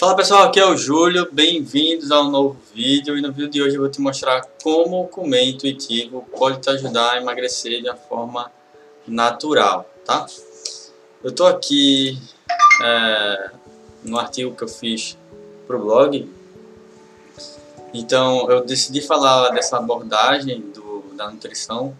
Fala 0.00 0.16
pessoal, 0.16 0.44
aqui 0.44 0.58
é 0.58 0.64
o 0.64 0.78
Júlio, 0.78 1.28
bem-vindos 1.30 2.10
a 2.10 2.22
um 2.22 2.30
novo 2.30 2.56
vídeo. 2.74 3.18
E 3.18 3.20
no 3.20 3.30
vídeo 3.30 3.50
de 3.50 3.62
hoje 3.62 3.76
eu 3.76 3.82
vou 3.82 3.90
te 3.90 4.00
mostrar 4.00 4.40
como 4.62 5.06
comer 5.08 5.42
intuitivo 5.42 6.26
pode 6.38 6.58
te 6.58 6.70
ajudar 6.70 7.10
a 7.10 7.16
emagrecer 7.18 7.82
de 7.82 7.86
uma 7.90 7.96
forma 7.96 8.50
natural, 9.06 9.86
tá? 10.02 10.24
Eu 11.22 11.30
tô 11.32 11.44
aqui 11.44 12.18
é, 12.82 13.50
no 14.02 14.18
artigo 14.18 14.56
que 14.56 14.64
eu 14.64 14.68
fiz 14.68 15.18
pro 15.66 15.78
blog, 15.78 16.26
então 17.92 18.50
eu 18.50 18.64
decidi 18.64 19.02
falar 19.02 19.50
dessa 19.50 19.76
abordagem 19.76 20.62
do, 20.62 21.12
da 21.14 21.30
nutrição 21.30 21.94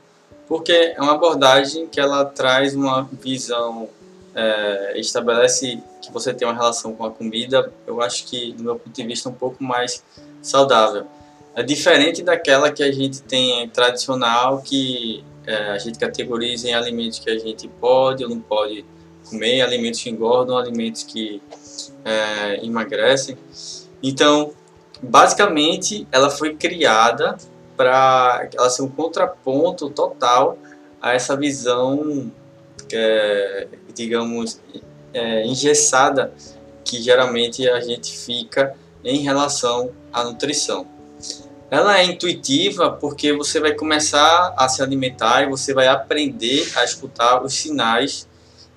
porque 0.48 0.72
é 0.72 1.02
uma 1.02 1.12
abordagem 1.12 1.86
que 1.86 2.00
ela 2.00 2.24
traz 2.24 2.74
uma 2.74 3.02
visão 3.12 3.90
é, 4.34 4.98
estabelece 4.98 5.82
que 6.00 6.12
você 6.12 6.32
tem 6.32 6.46
uma 6.46 6.54
relação 6.54 6.94
com 6.94 7.04
a 7.04 7.10
comida, 7.10 7.72
eu 7.86 8.00
acho 8.00 8.26
que, 8.26 8.52
do 8.52 8.62
meu 8.62 8.76
ponto 8.76 8.94
de 8.94 9.06
vista, 9.06 9.28
um 9.28 9.34
pouco 9.34 9.62
mais 9.62 10.04
saudável. 10.42 11.06
É 11.54 11.62
diferente 11.62 12.22
daquela 12.22 12.70
que 12.70 12.82
a 12.82 12.92
gente 12.92 13.22
tem 13.22 13.68
tradicional, 13.68 14.62
que 14.62 15.24
é, 15.46 15.70
a 15.70 15.78
gente 15.78 15.98
categoriza 15.98 16.68
em 16.68 16.74
alimentos 16.74 17.18
que 17.18 17.28
a 17.28 17.38
gente 17.38 17.66
pode 17.66 18.22
ou 18.22 18.30
não 18.30 18.40
pode 18.40 18.84
comer, 19.28 19.60
alimentos 19.62 20.00
que 20.02 20.10
engordam, 20.10 20.56
alimentos 20.56 21.02
que 21.02 21.42
é, 22.04 22.64
emagrecem. 22.64 23.36
Então, 24.02 24.52
basicamente, 25.02 26.06
ela 26.12 26.30
foi 26.30 26.54
criada 26.54 27.36
para 27.76 28.48
ela 28.54 28.70
ser 28.70 28.82
um 28.82 28.88
contraponto 28.88 29.90
total 29.90 30.58
a 31.00 31.14
essa 31.14 31.36
visão 31.36 32.30
é, 32.96 33.68
digamos, 33.94 34.60
é, 35.12 35.44
engessada 35.46 36.32
que 36.84 37.00
geralmente 37.00 37.68
a 37.68 37.80
gente 37.80 38.16
fica 38.16 38.74
em 39.04 39.18
relação 39.18 39.90
à 40.12 40.24
nutrição. 40.24 40.86
Ela 41.70 42.00
é 42.00 42.04
intuitiva 42.04 42.90
porque 42.90 43.32
você 43.32 43.60
vai 43.60 43.72
começar 43.74 44.52
a 44.56 44.68
se 44.68 44.82
alimentar 44.82 45.42
e 45.42 45.48
você 45.48 45.72
vai 45.72 45.86
aprender 45.86 46.68
a 46.76 46.84
escutar 46.84 47.44
os 47.44 47.54
sinais 47.54 48.28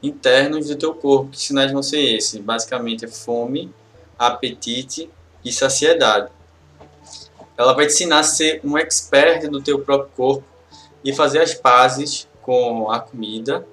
internos 0.02 0.68
do 0.68 0.76
teu 0.76 0.94
corpo. 0.94 1.32
Que 1.32 1.40
sinais 1.40 1.72
vão 1.72 1.82
ser 1.82 2.02
esses? 2.02 2.40
Basicamente 2.40 3.06
é 3.06 3.08
fome, 3.08 3.74
apetite 4.18 5.10
e 5.44 5.52
saciedade. 5.52 6.30
Ela 7.58 7.74
vai 7.74 7.88
te 7.88 7.94
ensinar 7.94 8.20
a 8.20 8.24
ser 8.24 8.62
um 8.64 8.78
expert 8.78 9.48
do 9.48 9.60
teu 9.60 9.80
próprio 9.80 10.12
corpo 10.16 10.44
e 11.04 11.12
fazer 11.14 11.42
as 11.42 11.54
pazes 11.54 12.28
com 12.42 12.92
a 12.92 13.00
comida 13.00 13.66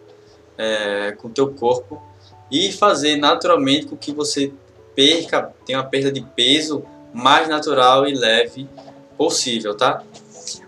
é, 0.61 1.13
com 1.13 1.29
o 1.29 1.31
teu 1.31 1.55
corpo 1.55 2.03
e 2.51 2.71
fazer 2.71 3.17
naturalmente 3.17 3.87
com 3.87 3.97
que 3.97 4.13
você 4.13 4.53
perca, 4.95 5.55
tenha 5.65 5.79
uma 5.79 5.87
perda 5.87 6.13
de 6.13 6.21
peso 6.21 6.85
mais 7.15 7.49
natural 7.49 8.07
e 8.07 8.13
leve 8.13 8.69
possível, 9.17 9.75
tá? 9.75 10.03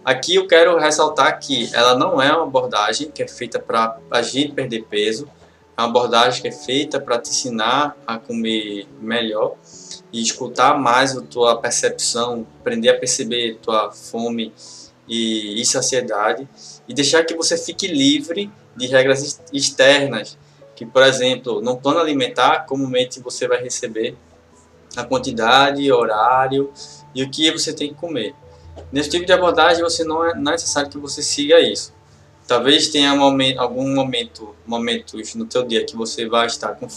Aqui 0.02 0.36
eu 0.36 0.46
quero 0.46 0.78
ressaltar 0.78 1.38
que 1.38 1.68
ela 1.74 1.94
não 1.94 2.22
é 2.22 2.32
uma 2.32 2.44
abordagem 2.44 3.10
que 3.10 3.22
é 3.22 3.28
feita 3.28 3.58
para 3.58 3.98
a 4.10 4.22
gente 4.22 4.52
perder 4.52 4.84
peso, 4.84 5.28
é 5.76 5.82
uma 5.82 5.88
abordagem 5.88 6.40
que 6.40 6.48
é 6.48 6.52
feita 6.52 6.98
para 6.98 7.18
te 7.18 7.30
ensinar 7.30 7.96
a 8.06 8.16
comer 8.18 8.86
melhor 8.98 9.56
e 10.10 10.22
escutar 10.22 10.78
mais 10.78 11.16
a 11.16 11.20
tua 11.20 11.58
percepção, 11.58 12.46
aprender 12.60 12.88
a 12.88 12.98
perceber 12.98 13.58
tua 13.62 13.90
fome 13.90 14.52
e, 15.06 15.60
e 15.60 15.66
saciedade 15.66 16.48
e 16.88 16.94
deixar 16.94 17.24
que 17.24 17.34
você 17.34 17.56
fique 17.56 17.86
livre 17.86 18.50
de 18.76 18.86
regras 18.86 19.40
externas, 19.52 20.38
que, 20.74 20.86
por 20.86 21.02
exemplo, 21.02 21.60
no 21.60 21.76
plano 21.76 22.00
alimentar, 22.00 22.66
comumente 22.66 23.20
você 23.20 23.46
vai 23.46 23.62
receber 23.62 24.16
a 24.96 25.04
quantidade, 25.04 25.90
horário 25.90 26.72
e 27.14 27.22
o 27.22 27.30
que 27.30 27.50
você 27.50 27.72
tem 27.72 27.88
que 27.88 27.94
comer. 27.94 28.34
Nesse 28.90 29.10
tipo 29.10 29.24
de 29.24 29.32
abordagem, 29.32 29.82
você 29.82 30.04
não 30.04 30.24
é, 30.24 30.32
é 30.32 30.34
necessário 30.34 30.90
que 30.90 30.98
você 30.98 31.22
siga 31.22 31.60
isso. 31.60 31.92
Talvez 32.46 32.88
tenha 32.88 33.14
um 33.14 33.22
algum 33.58 33.94
momento, 33.94 34.54
momentos 34.66 35.34
no 35.34 35.46
teu 35.46 35.62
dia 35.62 35.84
que 35.84 35.96
você 35.96 36.26
vai 36.26 36.46
estar 36.46 36.74
com 36.74 36.88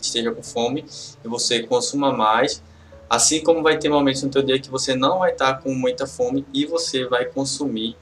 esteja 0.00 0.30
com 0.30 0.42
fome 0.42 0.84
e 1.24 1.28
você 1.28 1.62
consuma 1.62 2.12
mais, 2.12 2.62
assim 3.08 3.42
como 3.42 3.62
vai 3.62 3.78
ter 3.78 3.88
momentos 3.88 4.22
no 4.22 4.30
teu 4.30 4.42
dia 4.42 4.60
que 4.60 4.70
você 4.70 4.94
não 4.94 5.20
vai 5.20 5.32
estar 5.32 5.54
com 5.54 5.74
muita 5.74 6.06
fome 6.06 6.46
e 6.52 6.66
você 6.66 7.06
vai 7.06 7.24
consumir 7.24 7.96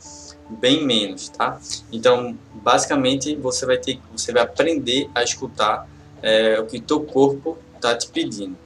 bem 0.49 0.85
menos, 0.85 1.29
tá? 1.29 1.61
Então, 1.93 2.37
basicamente, 2.55 3.35
você 3.37 3.67
vai 3.67 3.79
ter, 3.79 4.01
você 4.13 4.33
vai 4.33 4.43
aprender 4.43 5.11
a 5.15 5.23
escutar 5.23 5.89
é, 6.23 6.59
o 6.59 6.67
que 6.67 6.81
teu 6.81 7.01
corpo 7.01 7.59
está 7.75 7.97
te 7.97 8.09
pedindo. 8.09 8.57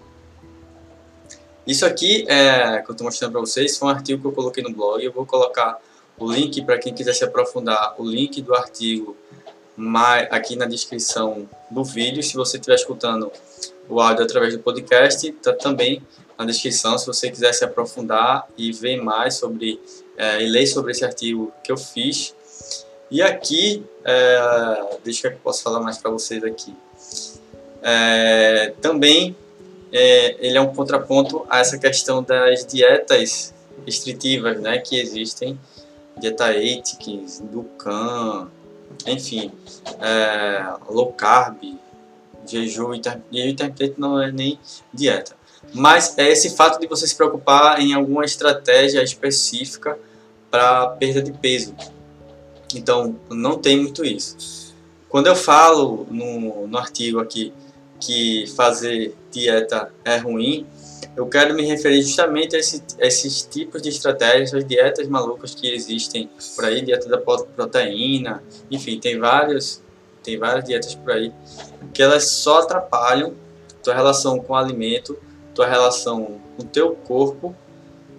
Isso 1.66 1.86
aqui 1.86 2.24
é, 2.28 2.80
que 2.80 2.90
eu 2.90 2.92
estou 2.92 3.04
mostrando 3.04 3.32
para 3.32 3.40
vocês 3.40 3.78
foi 3.78 3.88
um 3.88 3.90
artigo 3.90 4.20
que 4.20 4.26
eu 4.26 4.32
coloquei 4.32 4.62
no 4.62 4.72
blog. 4.72 5.04
Eu 5.04 5.12
vou 5.12 5.24
colocar 5.24 5.78
o 6.18 6.30
link 6.30 6.62
para 6.64 6.78
quem 6.78 6.92
quiser 6.92 7.12
se 7.12 7.24
aprofundar, 7.24 7.94
o 7.98 8.04
link 8.04 8.40
do 8.42 8.54
artigo 8.54 9.16
aqui 10.30 10.56
na 10.56 10.66
descrição 10.66 11.48
do 11.70 11.84
vídeo. 11.84 12.22
Se 12.22 12.34
você 12.34 12.56
estiver 12.56 12.74
escutando 12.74 13.30
o 13.88 14.00
áudio 14.00 14.24
através 14.24 14.54
do 14.54 14.60
podcast, 14.60 15.28
está 15.28 15.52
também 15.52 16.02
na 16.38 16.44
descrição 16.44 16.98
se 16.98 17.06
você 17.06 17.30
quiser 17.30 17.52
se 17.52 17.64
aprofundar 17.64 18.46
e 18.56 18.72
ver 18.72 19.00
mais 19.00 19.34
sobre 19.34 19.80
é, 20.16 20.42
e 20.42 20.46
ler 20.46 20.66
sobre 20.66 20.92
esse 20.92 21.04
artigo 21.04 21.52
que 21.62 21.70
eu 21.72 21.76
fiz. 21.76 22.34
E 23.10 23.20
aqui, 23.20 23.84
é, 24.04 24.98
deixa 25.04 25.28
que 25.28 25.36
eu 25.36 25.40
posso 25.40 25.62
falar 25.62 25.80
mais 25.80 25.98
para 25.98 26.10
vocês 26.10 26.42
aqui. 26.44 26.74
É, 27.82 28.74
também 28.80 29.36
é, 29.92 30.36
ele 30.46 30.56
é 30.56 30.60
um 30.60 30.72
contraponto 30.72 31.44
a 31.48 31.58
essa 31.58 31.78
questão 31.78 32.22
das 32.22 32.64
dietas 32.64 33.52
restritivas, 33.84 34.60
né, 34.60 34.78
que 34.78 34.98
existem, 34.98 35.58
dieta 36.18 36.46
Atkins, 36.50 37.40
Dukan, 37.40 38.48
enfim, 39.06 39.50
é, 40.00 40.74
low 40.88 41.12
carb, 41.12 41.58
jejum, 42.46 42.92
jejum 42.94 43.48
intermitente 43.48 43.94
não 43.98 44.20
é 44.20 44.30
nem 44.30 44.58
dieta 44.92 45.41
mas 45.72 46.16
é 46.18 46.30
esse 46.30 46.50
fato 46.50 46.78
de 46.80 46.86
você 46.86 47.06
se 47.06 47.14
preocupar 47.14 47.80
em 47.80 47.94
alguma 47.94 48.24
estratégia 48.24 49.02
específica 49.02 49.98
para 50.50 50.88
perda 50.88 51.22
de 51.22 51.32
peso. 51.32 51.74
Então, 52.74 53.16
não 53.30 53.58
tem 53.58 53.80
muito 53.80 54.04
isso. 54.04 54.74
Quando 55.08 55.26
eu 55.26 55.36
falo 55.36 56.06
no, 56.10 56.66
no 56.66 56.78
artigo 56.78 57.20
aqui 57.20 57.52
que 58.00 58.46
fazer 58.56 59.14
dieta 59.30 59.92
é 60.04 60.16
ruim, 60.16 60.66
eu 61.16 61.26
quero 61.26 61.54
me 61.54 61.62
referir 61.62 62.02
justamente 62.02 62.56
a, 62.56 62.58
esse, 62.58 62.82
a 63.00 63.06
esses 63.06 63.42
tipos 63.42 63.82
de 63.82 63.90
estratégias, 63.90 64.54
as 64.54 64.64
dietas 64.64 65.06
malucas 65.08 65.54
que 65.54 65.70
existem 65.72 66.30
por 66.56 66.64
aí, 66.64 66.80
dieta 66.80 67.08
da 67.08 67.18
proteína, 67.18 68.42
enfim, 68.70 68.98
tem 68.98 69.18
várias, 69.18 69.82
tem 70.22 70.38
várias 70.38 70.64
dietas 70.64 70.94
por 70.94 71.12
aí, 71.12 71.32
que 71.92 72.02
elas 72.02 72.24
só 72.28 72.60
atrapalham 72.60 73.34
tua 73.82 73.94
relação 73.94 74.38
com 74.38 74.52
o 74.52 74.56
alimento 74.56 75.18
tua 75.54 75.66
relação 75.66 76.38
com 76.56 76.62
o 76.62 76.66
teu 76.66 76.94
corpo 76.94 77.54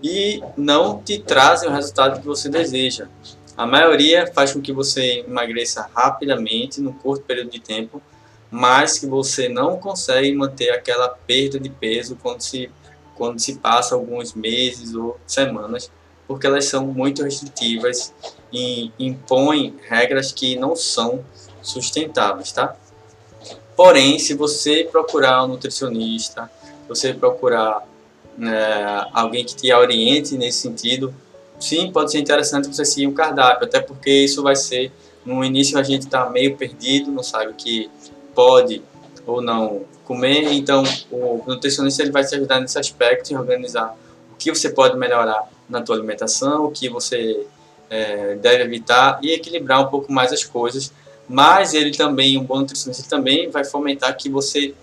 e 0.01 0.43
não 0.57 1.01
te 1.01 1.19
trazem 1.19 1.69
o 1.69 1.71
resultado 1.71 2.19
que 2.19 2.25
você 2.25 2.49
deseja. 2.49 3.07
A 3.55 3.65
maioria 3.65 4.31
faz 4.33 4.51
com 4.51 4.61
que 4.61 4.73
você 4.73 5.23
emagreça 5.27 5.89
rapidamente, 5.95 6.81
num 6.81 6.91
curto 6.91 7.23
período 7.23 7.51
de 7.51 7.59
tempo, 7.59 8.01
mas 8.49 8.99
que 8.99 9.05
você 9.05 9.47
não 9.47 9.77
consegue 9.77 10.33
manter 10.33 10.71
aquela 10.71 11.07
perda 11.09 11.59
de 11.59 11.69
peso 11.69 12.17
quando 12.21 12.41
se, 12.41 12.69
quando 13.15 13.39
se 13.39 13.55
passa 13.55 13.95
alguns 13.95 14.33
meses 14.33 14.93
ou 14.93 15.19
semanas, 15.25 15.89
porque 16.27 16.47
elas 16.47 16.65
são 16.65 16.85
muito 16.85 17.23
restritivas 17.23 18.13
e 18.51 18.91
impõem 18.99 19.75
regras 19.87 20.31
que 20.31 20.55
não 20.55 20.75
são 20.75 21.23
sustentáveis, 21.61 22.51
tá? 22.51 22.75
Porém, 23.75 24.19
se 24.19 24.33
você 24.33 24.87
procurar 24.91 25.43
um 25.43 25.47
nutricionista, 25.47 26.49
você 26.95 27.13
procurar 27.13 27.87
é, 28.41 29.07
alguém 29.13 29.45
que 29.45 29.55
te 29.55 29.71
oriente 29.73 30.37
nesse 30.37 30.59
sentido, 30.59 31.13
sim, 31.59 31.91
pode 31.91 32.11
ser 32.11 32.19
interessante 32.19 32.67
você 32.67 32.85
seguir 32.85 33.07
um 33.07 33.13
cardápio, 33.13 33.67
até 33.67 33.79
porque 33.79 34.11
isso 34.11 34.41
vai 34.41 34.55
ser, 34.55 34.91
no 35.25 35.43
início 35.43 35.77
a 35.77 35.83
gente 35.83 36.03
está 36.03 36.29
meio 36.29 36.57
perdido, 36.57 37.11
não 37.11 37.23
sabe 37.23 37.51
o 37.51 37.53
que 37.53 37.89
pode 38.33 38.81
ou 39.25 39.41
não 39.41 39.83
comer, 40.03 40.51
então 40.51 40.83
o 41.09 41.41
nutricionista 41.47 42.01
ele 42.01 42.11
vai 42.11 42.25
te 42.25 42.35
ajudar 42.35 42.59
nesse 42.59 42.77
aspecto 42.77 43.31
e 43.31 43.35
organizar 43.35 43.95
o 44.31 44.35
que 44.35 44.53
você 44.53 44.69
pode 44.69 44.97
melhorar 44.97 45.49
na 45.69 45.81
tua 45.81 45.95
alimentação, 45.95 46.65
o 46.65 46.71
que 46.71 46.89
você 46.89 47.47
é, 47.89 48.35
deve 48.35 48.63
evitar 48.63 49.19
e 49.21 49.31
equilibrar 49.31 49.81
um 49.81 49.87
pouco 49.87 50.11
mais 50.11 50.33
as 50.33 50.43
coisas, 50.43 50.91
mas 51.27 51.73
ele 51.73 51.91
também, 51.91 52.37
um 52.37 52.43
bom 52.43 52.59
nutricionista 52.59 53.07
também 53.09 53.49
vai 53.49 53.63
fomentar 53.63 54.15
que 54.17 54.29
você 54.29 54.73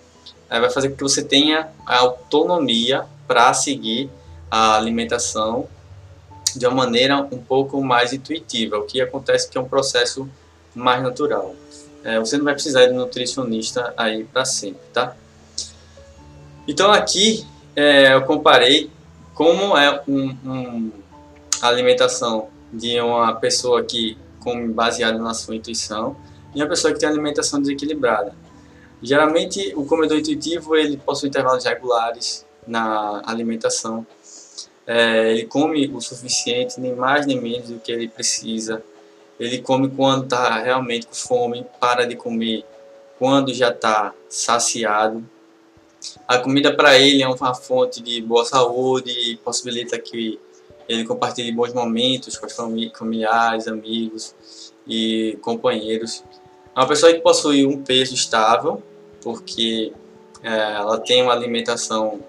vai 0.59 0.69
fazer 0.69 0.89
com 0.89 0.95
que 0.97 1.03
você 1.03 1.23
tenha 1.23 1.69
a 1.85 1.99
autonomia 1.99 3.05
para 3.27 3.53
seguir 3.53 4.09
a 4.49 4.75
alimentação 4.75 5.67
de 6.55 6.65
uma 6.65 6.75
maneira 6.75 7.17
um 7.31 7.37
pouco 7.37 7.81
mais 7.81 8.11
intuitiva, 8.11 8.77
o 8.77 8.83
que 8.83 8.99
acontece 9.01 9.49
que 9.49 9.57
é 9.57 9.61
um 9.61 9.67
processo 9.67 10.29
mais 10.75 11.01
natural. 11.01 11.55
É, 12.03 12.19
você 12.19 12.37
não 12.37 12.43
vai 12.43 12.53
precisar 12.53 12.87
de 12.87 12.93
um 12.93 12.97
nutricionista 12.97 13.93
aí 13.95 14.23
para 14.25 14.43
sempre, 14.43 14.81
tá? 14.91 15.15
Então 16.67 16.91
aqui 16.91 17.45
é, 17.75 18.13
eu 18.13 18.23
comparei 18.23 18.89
como 19.33 19.77
é 19.77 20.01
um, 20.07 20.37
um, 20.45 20.91
a 21.61 21.67
alimentação 21.67 22.49
de 22.71 22.99
uma 22.99 23.33
pessoa 23.35 23.83
que 23.83 24.17
come 24.39 24.67
baseado 24.67 25.19
na 25.19 25.33
sua 25.33 25.55
intuição 25.55 26.15
e 26.53 26.61
uma 26.61 26.67
pessoa 26.67 26.93
que 26.93 26.99
tem 26.99 27.07
alimentação 27.07 27.61
desequilibrada. 27.61 28.33
Geralmente, 29.01 29.73
o 29.75 29.85
comedor 29.85 30.17
intuitivo 30.17 30.75
ele 30.75 30.97
possui 30.97 31.29
intervalos 31.29 31.65
regulares 31.65 32.45
na 32.67 33.21
alimentação. 33.25 34.05
É, 34.85 35.31
ele 35.31 35.45
come 35.45 35.87
o 35.87 35.99
suficiente, 36.01 36.79
nem 36.79 36.95
mais 36.95 37.25
nem 37.25 37.39
menos 37.39 37.69
do 37.69 37.79
que 37.79 37.91
ele 37.91 38.07
precisa. 38.07 38.83
Ele 39.39 39.59
come 39.59 39.89
quando 39.89 40.25
está 40.25 40.59
realmente 40.59 41.07
com 41.07 41.13
fome, 41.15 41.65
para 41.79 42.05
de 42.05 42.15
comer 42.15 42.63
quando 43.17 43.53
já 43.53 43.69
está 43.69 44.13
saciado. 44.27 45.23
A 46.27 46.39
comida 46.39 46.73
para 46.73 46.97
ele 46.97 47.21
é 47.21 47.27
uma 47.27 47.53
fonte 47.53 48.01
de 48.01 48.19
boa 48.21 48.43
saúde 48.43 49.11
e 49.11 49.37
possibilita 49.37 49.99
que 49.99 50.39
ele 50.89 51.05
compartilhe 51.05 51.51
bons 51.51 51.73
momentos 51.73 52.37
com 52.37 52.47
os 52.47 52.53
familiares, 52.97 53.67
amigos 53.67 54.73
e 54.87 55.37
companheiros. 55.41 56.23
É 56.75 56.79
uma 56.79 56.87
pessoa 56.87 57.13
que 57.13 57.19
possui 57.19 57.65
um 57.65 57.83
peso 57.83 58.15
estável, 58.15 58.81
porque 59.23 59.93
é, 60.43 60.73
ela 60.73 60.99
tem 60.99 61.21
uma 61.21 61.33
alimentação 61.33 62.19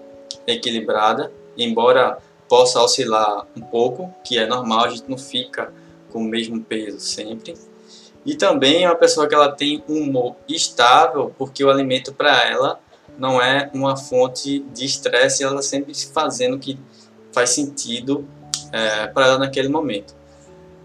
equilibrada, 0.45 1.31
embora 1.57 2.17
possa 2.47 2.79
oscilar 2.81 3.47
um 3.55 3.61
pouco, 3.61 4.13
que 4.23 4.37
é 4.37 4.45
normal, 4.45 4.85
a 4.85 4.89
gente 4.89 5.09
não 5.09 5.17
fica 5.17 5.73
com 6.11 6.19
o 6.19 6.23
mesmo 6.23 6.61
peso 6.61 6.99
sempre. 6.99 7.55
E 8.25 8.35
também 8.35 8.83
é 8.83 8.89
uma 8.89 8.95
pessoa 8.95 9.27
que 9.27 9.35
ela 9.35 9.51
tem 9.51 9.83
um 9.89 9.97
humor 9.97 10.35
estável, 10.47 11.33
porque 11.37 11.63
o 11.63 11.69
alimento 11.69 12.13
para 12.13 12.47
ela 12.47 12.79
não 13.17 13.41
é 13.41 13.69
uma 13.73 13.97
fonte 13.97 14.59
de 14.73 14.85
estresse, 14.85 15.43
ela 15.43 15.61
sempre 15.61 15.93
fazendo 15.93 16.55
o 16.55 16.59
que 16.59 16.77
faz 17.31 17.49
sentido 17.49 18.25
é, 18.71 19.07
para 19.07 19.27
ela 19.27 19.39
naquele 19.39 19.67
momento. 19.67 20.15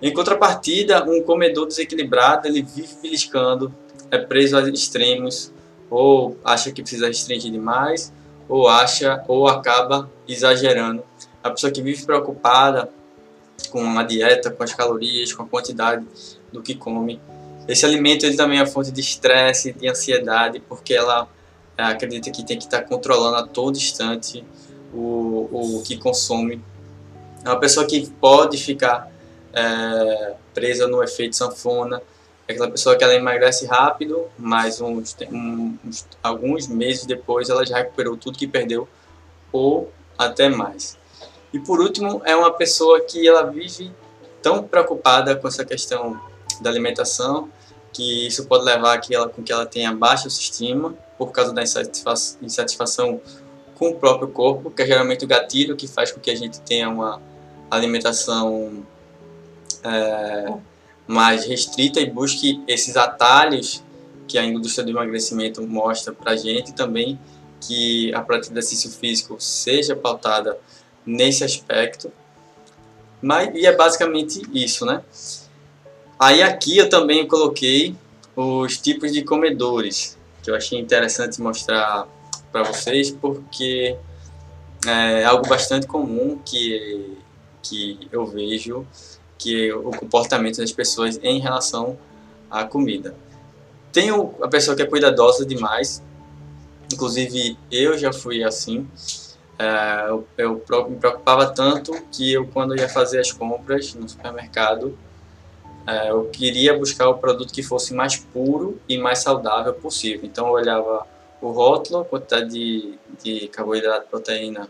Em 0.00 0.12
contrapartida, 0.12 1.04
um 1.04 1.22
comedor 1.22 1.66
desequilibrado, 1.66 2.46
ele 2.46 2.62
vive 2.62 2.96
beliscando, 3.02 3.74
é 4.10 4.18
preso 4.18 4.56
a 4.56 4.68
extremos, 4.68 5.52
ou 5.90 6.36
acha 6.44 6.70
que 6.70 6.82
precisa 6.82 7.06
restringir 7.06 7.50
demais, 7.50 8.12
ou 8.48 8.68
acha 8.68 9.24
ou 9.28 9.48
acaba 9.48 10.10
exagerando. 10.26 11.02
A 11.42 11.50
pessoa 11.50 11.72
que 11.72 11.82
vive 11.82 12.04
preocupada 12.04 12.90
com 13.70 13.98
a 13.98 14.02
dieta, 14.02 14.50
com 14.50 14.62
as 14.62 14.72
calorias, 14.72 15.32
com 15.32 15.42
a 15.42 15.46
quantidade 15.46 16.06
do 16.52 16.62
que 16.62 16.74
come. 16.74 17.20
Esse 17.66 17.84
alimento 17.84 18.24
ele 18.24 18.36
também 18.36 18.60
é 18.60 18.66
fonte 18.66 18.90
de 18.90 19.00
estresse, 19.00 19.72
de 19.72 19.88
ansiedade, 19.88 20.60
porque 20.60 20.94
ela 20.94 21.28
é, 21.76 21.82
acredita 21.84 22.30
que 22.30 22.42
tem 22.42 22.56
que 22.56 22.64
estar 22.64 22.82
controlando 22.82 23.36
a 23.36 23.46
todo 23.46 23.76
instante 23.76 24.44
o, 24.92 25.48
o 25.78 25.82
que 25.84 25.98
consome. 25.98 26.62
É 27.44 27.48
uma 27.48 27.60
pessoa 27.60 27.86
que 27.86 28.08
pode 28.20 28.56
ficar 28.56 29.10
é, 29.52 30.34
presa 30.54 30.88
no 30.88 31.02
efeito 31.02 31.36
sanfona, 31.36 32.02
aquela 32.48 32.70
pessoa 32.70 32.96
que 32.96 33.04
ela 33.04 33.14
emagrece 33.14 33.66
rápido, 33.66 34.26
mas 34.38 34.80
uns, 34.80 35.14
uns, 35.30 36.06
alguns 36.22 36.66
meses 36.66 37.04
depois 37.04 37.50
ela 37.50 37.64
já 37.64 37.76
recuperou 37.76 38.16
tudo 38.16 38.38
que 38.38 38.46
perdeu 38.46 38.88
ou 39.52 39.92
até 40.16 40.48
mais. 40.48 40.96
E 41.52 41.58
por 41.58 41.80
último, 41.80 42.22
é 42.24 42.34
uma 42.34 42.52
pessoa 42.52 43.00
que 43.00 43.26
ela 43.26 43.44
vive 43.44 43.92
tão 44.42 44.62
preocupada 44.62 45.36
com 45.36 45.46
essa 45.46 45.64
questão 45.64 46.20
da 46.60 46.70
alimentação 46.70 47.50
que 47.92 48.26
isso 48.26 48.46
pode 48.46 48.64
levar 48.64 48.98
que 48.98 49.14
ela, 49.14 49.28
com 49.28 49.42
que 49.42 49.52
ela 49.52 49.66
tenha 49.66 49.92
baixa 49.94 50.24
autoestima 50.24 50.94
por 51.16 51.32
causa 51.32 51.52
da 51.52 51.62
insatisfação 51.62 53.20
com 53.74 53.90
o 53.90 53.94
próprio 53.96 54.28
corpo, 54.28 54.70
que 54.70 54.82
é 54.82 54.86
geralmente 54.86 55.24
o 55.24 55.28
gatilho 55.28 55.76
que 55.76 55.86
faz 55.86 56.12
com 56.12 56.20
que 56.20 56.30
a 56.30 56.34
gente 56.34 56.60
tenha 56.60 56.88
uma 56.88 57.20
alimentação 57.70 58.84
é, 59.82 60.52
mais 61.08 61.46
restrita 61.46 62.00
e 62.00 62.08
busque 62.08 62.62
esses 62.68 62.96
atalhos 62.96 63.82
que 64.28 64.36
a 64.36 64.44
indústria 64.44 64.84
do 64.84 64.90
emagrecimento 64.90 65.62
mostra 65.62 66.12
para 66.12 66.36
gente 66.36 66.74
também 66.74 67.18
que 67.60 68.14
a 68.14 68.20
prática 68.20 68.52
de 68.52 68.60
exercício 68.60 68.90
físico 68.90 69.36
seja 69.40 69.96
pautada 69.96 70.58
nesse 71.04 71.42
aspecto. 71.42 72.12
Mas, 73.22 73.50
e 73.54 73.66
é 73.66 73.74
basicamente 73.74 74.42
isso, 74.52 74.84
né? 74.84 75.02
Aí 76.18 76.42
aqui 76.42 76.76
eu 76.76 76.88
também 76.88 77.26
coloquei 77.26 77.96
os 78.36 78.76
tipos 78.76 79.12
de 79.12 79.22
comedores, 79.22 80.16
que 80.42 80.50
eu 80.50 80.54
achei 80.54 80.78
interessante 80.78 81.40
mostrar 81.40 82.06
para 82.52 82.62
vocês, 82.62 83.10
porque 83.10 83.96
é 84.86 85.24
algo 85.24 85.48
bastante 85.48 85.86
comum 85.86 86.38
que, 86.44 87.16
que 87.62 88.08
eu 88.12 88.26
vejo 88.26 88.86
que 89.38 89.72
o 89.72 89.90
comportamento 89.90 90.58
das 90.58 90.72
pessoas 90.72 91.18
em 91.22 91.38
relação 91.38 91.96
à 92.50 92.64
comida. 92.64 93.14
Tem 93.92 94.10
a 94.10 94.48
pessoa 94.48 94.76
que 94.76 94.82
é 94.82 94.86
cuidadosa 94.86 95.46
demais, 95.46 96.02
inclusive 96.92 97.56
eu 97.70 97.96
já 97.96 98.12
fui 98.12 98.42
assim. 98.42 98.86
É, 99.58 100.08
eu, 100.36 100.62
me 100.88 100.96
preocupava 100.96 101.50
tanto 101.50 101.92
que 102.12 102.32
eu, 102.32 102.46
quando 102.46 102.76
ia 102.76 102.88
fazer 102.88 103.18
as 103.18 103.32
compras 103.32 103.94
no 103.94 104.08
supermercado, 104.08 104.96
é, 105.86 106.10
eu 106.10 106.26
queria 106.26 106.76
buscar 106.76 107.08
o 107.08 107.14
produto 107.14 107.52
que 107.52 107.62
fosse 107.62 107.94
mais 107.94 108.16
puro 108.16 108.78
e 108.88 108.98
mais 108.98 109.20
saudável 109.20 109.72
possível. 109.72 110.20
Então 110.24 110.46
eu 110.46 110.52
olhava 110.52 111.06
o 111.40 111.50
rótulo, 111.50 112.00
a 112.00 112.04
quantidade 112.04 112.50
de, 112.50 112.98
de 113.22 113.48
carboidrato, 113.48 114.06
proteína, 114.08 114.68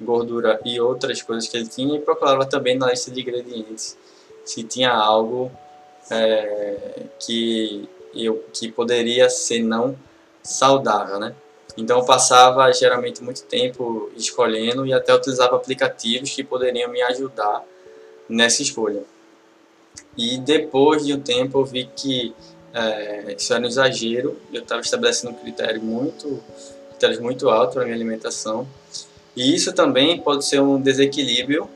gordura 0.00 0.60
e 0.64 0.80
outras 0.80 1.22
coisas 1.22 1.48
que 1.48 1.56
ele 1.56 1.68
tinha 1.68 1.96
e 1.96 2.00
procurava 2.00 2.44
também 2.44 2.76
na 2.76 2.90
lista 2.90 3.10
de 3.10 3.20
ingredientes 3.20 3.96
se 4.44 4.62
tinha 4.62 4.92
algo 4.92 5.50
é, 6.10 7.02
que 7.18 7.88
eu 8.14 8.44
que 8.52 8.70
poderia 8.70 9.28
ser 9.28 9.62
não 9.62 9.96
saudável, 10.42 11.18
né? 11.18 11.34
Então 11.76 12.04
passava 12.04 12.72
geralmente 12.72 13.22
muito 13.22 13.42
tempo 13.42 14.10
escolhendo 14.16 14.86
e 14.86 14.94
até 14.94 15.14
utilizava 15.14 15.56
aplicativos 15.56 16.30
que 16.34 16.42
poderiam 16.42 16.90
me 16.90 17.02
ajudar 17.02 17.64
nessa 18.28 18.62
escolha. 18.62 19.02
E 20.16 20.38
depois 20.38 21.04
de 21.04 21.12
um 21.12 21.20
tempo 21.20 21.58
eu 21.58 21.64
vi 21.64 21.90
que 21.94 22.34
é, 22.72 23.34
isso 23.36 23.52
era 23.52 23.62
um 23.62 23.66
exagero, 23.66 24.38
eu 24.52 24.62
estava 24.62 24.80
estabelecendo 24.80 25.32
um 25.32 25.36
critério 25.36 25.82
muito, 25.82 26.42
critérios 26.90 27.18
muito 27.18 27.50
altos 27.50 27.74
para 27.74 27.84
minha 27.84 27.96
alimentação 27.96 28.66
e 29.36 29.54
isso 29.54 29.72
também 29.72 30.20
pode 30.20 30.44
ser 30.44 30.60
um 30.60 30.80
desequilíbrio, 30.80 31.68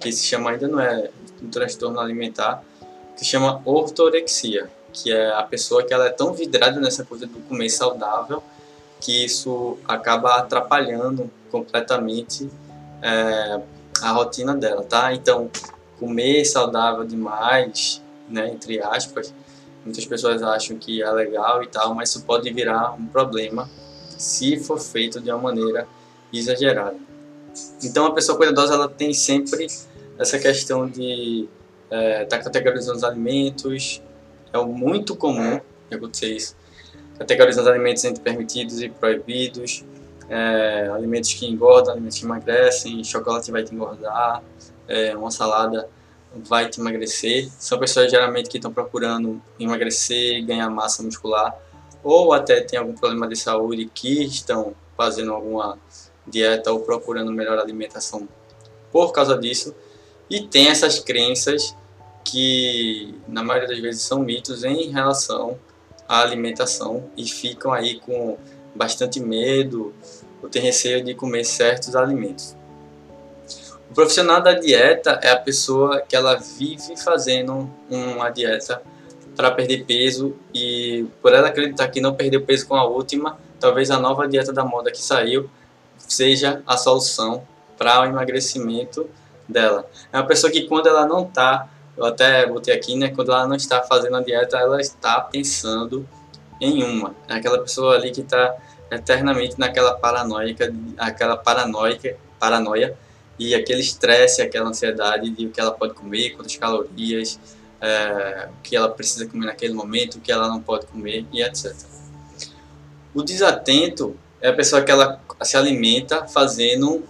que 0.00 0.10
se 0.10 0.24
chama, 0.24 0.50
ainda 0.50 0.66
não 0.66 0.80
é 0.80 1.08
um 1.42 1.48
transtorno 1.48 2.00
alimentar, 2.00 2.62
que 3.14 3.20
se 3.20 3.26
chama 3.26 3.62
ortorexia, 3.64 4.68
que 4.92 5.12
é 5.12 5.32
a 5.32 5.42
pessoa 5.42 5.84
que 5.84 5.94
ela 5.94 6.06
é 6.06 6.10
tão 6.10 6.32
vidrada 6.34 6.80
nessa 6.80 7.04
coisa 7.04 7.26
do 7.26 7.38
comer 7.40 7.70
saudável 7.70 8.42
que 9.00 9.24
isso 9.24 9.78
acaba 9.86 10.36
atrapalhando 10.36 11.30
completamente 11.50 12.50
é, 13.02 13.60
a 14.02 14.12
rotina 14.12 14.54
dela, 14.54 14.82
tá? 14.82 15.12
Então, 15.12 15.50
comer 15.98 16.44
saudável 16.44 17.04
demais, 17.04 18.02
né, 18.28 18.50
entre 18.50 18.82
aspas, 18.82 19.32
muitas 19.84 20.04
pessoas 20.04 20.42
acham 20.42 20.76
que 20.76 21.02
é 21.02 21.10
legal 21.10 21.62
e 21.62 21.66
tal, 21.66 21.94
mas 21.94 22.10
isso 22.10 22.22
pode 22.22 22.50
virar 22.52 22.92
um 22.92 23.06
problema 23.06 23.68
se 24.18 24.58
for 24.58 24.80
feito 24.80 25.20
de 25.20 25.30
uma 25.30 25.38
maneira 25.38 25.86
exagerada. 26.38 26.96
Então 27.82 28.06
a 28.06 28.12
pessoa 28.12 28.36
cuidadosa 28.36 28.74
ela 28.74 28.88
tem 28.88 29.12
sempre 29.12 29.66
essa 30.18 30.38
questão 30.38 30.88
de 30.88 31.48
estar 31.84 31.96
é, 31.96 32.24
tá 32.24 32.38
categorizando 32.38 32.98
os 32.98 33.04
alimentos. 33.04 34.02
É 34.52 34.58
muito 34.64 35.16
comum 35.16 35.60
acontecer 35.90 36.34
isso. 36.34 36.56
Categorizando 37.18 37.68
os 37.68 37.74
alimentos 37.74 38.04
entre 38.04 38.22
permitidos 38.22 38.80
e 38.80 38.88
proibidos. 38.88 39.84
É, 40.28 40.90
alimentos 40.92 41.32
que 41.34 41.46
engordam, 41.46 41.92
alimentos 41.92 42.18
que 42.18 42.24
emagrecem, 42.24 43.04
chocolate 43.04 43.52
vai 43.52 43.62
te 43.62 43.72
engordar, 43.72 44.42
é, 44.88 45.16
uma 45.16 45.30
salada 45.30 45.88
vai 46.34 46.68
te 46.68 46.80
emagrecer. 46.80 47.48
São 47.58 47.78
pessoas 47.78 48.10
geralmente 48.10 48.48
que 48.48 48.58
estão 48.58 48.72
procurando 48.72 49.40
emagrecer, 49.58 50.44
ganhar 50.44 50.68
massa 50.68 51.02
muscular, 51.02 51.56
ou 52.02 52.32
até 52.32 52.60
tem 52.60 52.78
algum 52.78 52.92
problema 52.92 53.28
de 53.28 53.36
saúde 53.36 53.90
que 53.92 54.24
estão 54.24 54.74
fazendo 54.96 55.32
alguma 55.32 55.78
dieta 56.26 56.72
ou 56.72 56.80
procurando 56.80 57.32
melhor 57.32 57.58
alimentação 57.58 58.28
por 58.90 59.12
causa 59.12 59.36
disso. 59.36 59.74
E 60.28 60.42
tem 60.42 60.68
essas 60.68 60.98
crenças 60.98 61.76
que 62.24 63.14
na 63.28 63.44
maioria 63.44 63.68
das 63.68 63.78
vezes 63.78 64.02
são 64.02 64.20
mitos 64.20 64.64
em 64.64 64.90
relação 64.90 65.58
à 66.08 66.20
alimentação 66.20 67.08
e 67.16 67.24
ficam 67.24 67.72
aí 67.72 68.00
com 68.00 68.36
bastante 68.74 69.20
medo 69.20 69.94
ou 70.42 70.48
tem 70.48 70.60
receio 70.60 71.02
de 71.04 71.14
comer 71.14 71.44
certos 71.44 71.94
alimentos. 71.94 72.56
O 73.90 73.94
profissional 73.94 74.42
da 74.42 74.52
dieta 74.52 75.20
é 75.22 75.30
a 75.30 75.36
pessoa 75.36 76.00
que 76.00 76.16
ela 76.16 76.34
vive 76.34 76.96
fazendo 76.96 77.70
uma 77.88 78.28
dieta 78.30 78.82
para 79.36 79.50
perder 79.50 79.84
peso 79.84 80.34
e 80.52 81.06
por 81.22 81.32
ela 81.32 81.48
acreditar 81.48 81.88
que 81.88 82.00
não 82.00 82.14
perdeu 82.14 82.42
peso 82.42 82.66
com 82.66 82.74
a 82.74 82.84
última, 82.84 83.38
talvez 83.60 83.90
a 83.90 83.98
nova 83.98 84.26
dieta 84.26 84.52
da 84.52 84.64
moda 84.64 84.90
que 84.90 85.00
saiu 85.00 85.48
seja 85.98 86.62
a 86.66 86.76
solução 86.76 87.46
para 87.76 88.00
o 88.00 88.04
emagrecimento 88.04 89.08
dela. 89.48 89.88
É 90.12 90.16
uma 90.16 90.26
pessoa 90.26 90.50
que 90.50 90.62
quando 90.62 90.88
ela 90.88 91.06
não 91.06 91.24
está, 91.24 91.68
eu 91.96 92.04
até 92.04 92.46
botei 92.46 92.74
aqui, 92.74 92.96
né, 92.96 93.08
quando 93.08 93.32
ela 93.32 93.46
não 93.46 93.56
está 93.56 93.82
fazendo 93.82 94.16
a 94.16 94.22
dieta, 94.22 94.58
ela 94.58 94.80
está 94.80 95.20
pensando 95.20 96.06
em 96.60 96.82
uma. 96.82 97.14
É 97.28 97.34
aquela 97.34 97.58
pessoa 97.58 97.94
ali 97.94 98.10
que 98.10 98.20
está 98.20 98.54
eternamente 98.90 99.58
naquela 99.58 99.94
paranoica, 99.94 100.72
aquela 100.98 101.36
paranoica, 101.36 102.16
paranoia 102.38 102.96
e 103.38 103.54
aquele 103.54 103.80
estresse, 103.80 104.40
aquela 104.40 104.68
ansiedade 104.68 105.30
de 105.30 105.46
o 105.46 105.50
que 105.50 105.60
ela 105.60 105.72
pode 105.72 105.94
comer, 105.94 106.30
quantas 106.30 106.56
calorias, 106.56 107.38
é, 107.80 108.48
o 108.50 108.62
que 108.62 108.76
ela 108.76 108.88
precisa 108.88 109.26
comer 109.26 109.46
naquele 109.46 109.74
momento, 109.74 110.16
o 110.16 110.20
que 110.20 110.32
ela 110.32 110.48
não 110.48 110.60
pode 110.60 110.86
comer 110.86 111.26
e 111.32 111.42
etc. 111.42 111.74
O 113.14 113.22
desatento 113.22 114.16
é 114.46 114.50
a 114.50 114.52
pessoa 114.52 114.80
que 114.80 114.92
ela 114.92 115.20
se 115.42 115.56
alimenta 115.56 116.24
fazendo 116.28 117.02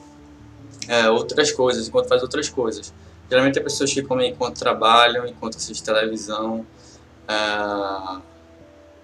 é, 0.88 1.10
outras 1.10 1.52
coisas, 1.52 1.86
enquanto 1.86 2.08
faz 2.08 2.22
outras 2.22 2.48
coisas. 2.48 2.94
Geralmente 3.28 3.58
é 3.58 3.62
pessoas 3.62 3.92
que 3.92 4.00
enquanto 4.00 4.58
trabalham, 4.58 5.26
enquanto 5.26 5.58
assistem 5.58 5.94
televisão, 5.94 6.66
é, 7.28 8.20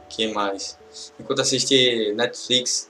que 0.08 0.32
mais? 0.32 0.78
Enquanto 1.20 1.42
assiste 1.42 2.14
Netflix. 2.14 2.88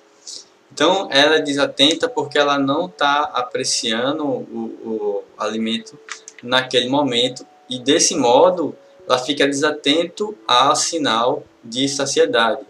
Então 0.72 1.08
ela 1.10 1.36
é 1.36 1.40
desatenta 1.40 2.08
porque 2.08 2.38
ela 2.38 2.56
não 2.56 2.86
está 2.86 3.22
apreciando 3.34 4.24
o, 4.24 4.78
o 4.84 5.24
alimento 5.36 5.98
naquele 6.40 6.88
momento 6.88 7.44
e 7.68 7.80
desse 7.80 8.14
modo 8.14 8.76
ela 9.08 9.18
fica 9.18 9.44
desatento 9.48 10.38
ao 10.46 10.76
sinal 10.76 11.42
de 11.64 11.88
saciedade. 11.88 12.64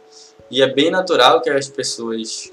E 0.51 0.61
é 0.61 0.67
bem 0.67 0.91
natural 0.91 1.41
que 1.41 1.49
as 1.49 1.69
pessoas 1.69 2.52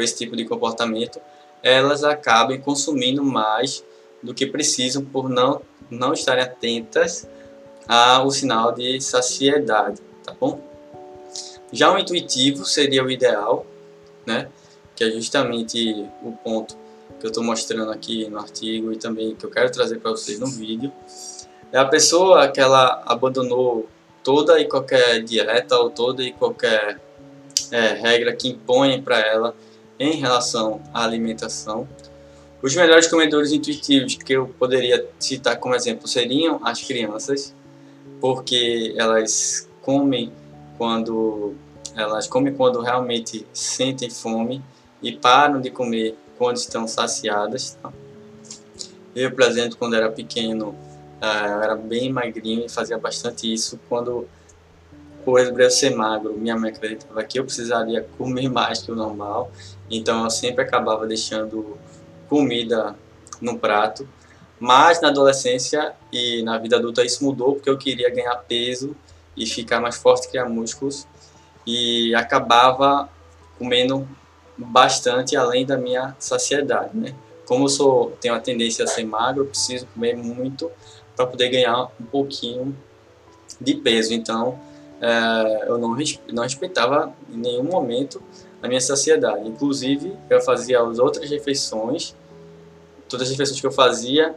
com 0.00 0.04
esse 0.04 0.16
tipo 0.16 0.34
de 0.34 0.46
comportamento 0.46 1.20
elas 1.62 2.02
acabem 2.04 2.58
consumindo 2.58 3.22
mais 3.22 3.84
do 4.22 4.32
que 4.32 4.46
precisam 4.46 5.04
por 5.04 5.28
não, 5.28 5.60
não 5.90 6.14
estarem 6.14 6.42
atentas 6.42 7.28
ao 7.86 8.30
sinal 8.30 8.72
de 8.72 8.98
saciedade, 8.98 10.00
tá 10.24 10.34
bom? 10.40 10.58
Já 11.70 11.92
o 11.92 11.98
intuitivo 11.98 12.64
seria 12.64 13.04
o 13.04 13.10
ideal, 13.10 13.66
né? 14.24 14.48
Que 14.96 15.04
é 15.04 15.10
justamente 15.10 16.08
o 16.22 16.32
ponto 16.32 16.78
que 17.18 17.26
eu 17.26 17.28
estou 17.28 17.44
mostrando 17.44 17.90
aqui 17.90 18.26
no 18.28 18.38
artigo 18.38 18.90
e 18.90 18.96
também 18.96 19.34
que 19.34 19.44
eu 19.44 19.50
quero 19.50 19.70
trazer 19.70 19.98
para 19.98 20.12
vocês 20.12 20.38
no 20.38 20.46
vídeo, 20.46 20.90
é 21.70 21.78
a 21.78 21.84
pessoa 21.84 22.48
que 22.48 22.58
ela 22.58 23.02
abandonou 23.04 23.86
toda 24.24 24.58
e 24.58 24.66
qualquer 24.66 25.22
dieta 25.22 25.76
ou 25.78 25.90
toda 25.90 26.22
e 26.22 26.32
qualquer 26.32 26.98
é, 27.70 27.88
regra 27.92 28.34
que 28.34 28.48
impõe 28.48 29.02
para 29.02 29.20
ela 29.20 29.54
em 30.00 30.14
relação 30.14 30.80
à 30.94 31.04
alimentação. 31.04 31.86
Os 32.62 32.74
melhores 32.74 33.06
comedores 33.06 33.52
intuitivos 33.52 34.16
que 34.16 34.32
eu 34.32 34.48
poderia 34.58 35.06
citar 35.18 35.58
como 35.58 35.74
exemplo 35.74 36.08
seriam 36.08 36.58
as 36.64 36.82
crianças, 36.82 37.54
porque 38.20 38.94
elas 38.96 39.68
comem 39.82 40.32
quando 40.78 41.54
elas 41.94 42.26
comem 42.26 42.54
quando 42.54 42.80
realmente 42.80 43.46
sentem 43.52 44.08
fome 44.08 44.62
e 45.02 45.12
param 45.12 45.60
de 45.60 45.70
comer 45.70 46.16
quando 46.38 46.56
estão 46.56 46.86
saciadas. 46.86 47.76
Tá? 47.82 47.92
Eu, 49.14 49.30
por 49.32 49.42
exemplo, 49.42 49.76
quando 49.76 49.96
era 49.96 50.10
pequeno, 50.10 50.74
ah, 51.20 51.60
era 51.62 51.74
bem 51.74 52.10
magrinho 52.12 52.64
e 52.64 52.68
fazia 52.68 52.96
bastante 52.96 53.52
isso. 53.52 53.78
Quando, 53.88 54.28
por 55.24 55.40
eu 55.40 55.70
ser 55.70 55.90
magro, 55.90 56.34
minha 56.36 56.56
mãe 56.56 56.70
acreditava 56.70 57.22
que 57.24 57.38
eu 57.38 57.44
precisaria 57.44 58.06
comer 58.16 58.48
mais 58.48 58.80
que 58.80 58.92
o 58.92 58.94
normal. 58.94 59.50
Então 59.90 60.24
eu 60.24 60.30
sempre 60.30 60.62
acabava 60.62 61.06
deixando 61.06 61.76
comida 62.28 62.94
no 63.40 63.58
prato. 63.58 64.08
Mas 64.58 65.00
na 65.00 65.08
adolescência 65.08 65.94
e 66.12 66.42
na 66.42 66.58
vida 66.58 66.76
adulta 66.76 67.04
isso 67.04 67.24
mudou 67.24 67.54
porque 67.54 67.70
eu 67.70 67.78
queria 67.78 68.10
ganhar 68.10 68.36
peso 68.36 68.94
e 69.36 69.46
ficar 69.46 69.80
mais 69.80 69.96
forte, 69.96 70.28
criar 70.28 70.46
músculos. 70.48 71.06
E 71.66 72.14
acabava 72.14 73.08
comendo 73.58 74.06
bastante 74.56 75.36
além 75.36 75.64
da 75.64 75.76
minha 75.76 76.14
saciedade, 76.18 76.96
né? 76.96 77.14
Como 77.46 77.64
eu 77.64 77.68
sou, 77.68 78.12
tenho 78.20 78.34
a 78.34 78.40
tendência 78.40 78.84
a 78.84 78.86
ser 78.86 79.04
magro, 79.04 79.42
eu 79.42 79.46
preciso 79.46 79.86
comer 79.86 80.16
muito 80.16 80.70
para 81.16 81.26
poder 81.26 81.48
ganhar 81.48 81.88
um 82.00 82.04
pouquinho 82.04 82.76
de 83.60 83.74
peso. 83.74 84.12
Então, 84.14 84.58
é, 85.00 85.64
eu 85.66 85.78
não, 85.78 85.96
não 86.32 86.42
respeitava 86.42 87.12
em 87.32 87.38
nenhum 87.38 87.64
momento 87.64 88.22
a 88.62 88.68
minha 88.68 88.80
saciedade. 88.80 89.48
Inclusive, 89.48 90.16
eu 90.28 90.40
fazia 90.40 90.80
as 90.80 90.98
outras 90.98 91.30
refeições, 91.30 92.14
todas 93.08 93.26
as 93.26 93.32
refeições 93.32 93.60
que 93.60 93.66
eu 93.66 93.72
fazia, 93.72 94.34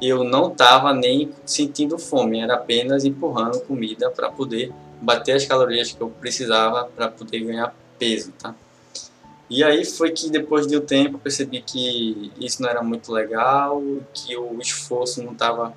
eu 0.00 0.24
não 0.24 0.50
estava 0.50 0.94
nem 0.94 1.30
sentindo 1.44 1.98
fome, 1.98 2.40
era 2.40 2.54
apenas 2.54 3.04
empurrando 3.04 3.60
comida 3.60 4.10
para 4.10 4.30
poder 4.30 4.72
bater 5.00 5.32
as 5.32 5.44
calorias 5.44 5.92
que 5.92 6.00
eu 6.00 6.08
precisava 6.08 6.84
para 6.84 7.08
poder 7.08 7.40
ganhar 7.40 7.74
peso, 7.98 8.32
tá? 8.32 8.54
E 9.48 9.64
aí 9.64 9.84
foi 9.84 10.12
que 10.12 10.30
depois 10.30 10.66
de 10.66 10.76
um 10.76 10.80
tempo 10.80 11.16
eu 11.16 11.18
percebi 11.18 11.60
que 11.60 12.32
isso 12.38 12.62
não 12.62 12.68
era 12.68 12.82
muito 12.82 13.12
legal, 13.12 13.82
que 14.14 14.36
o 14.36 14.60
esforço 14.60 15.22
não 15.22 15.32
estava 15.32 15.74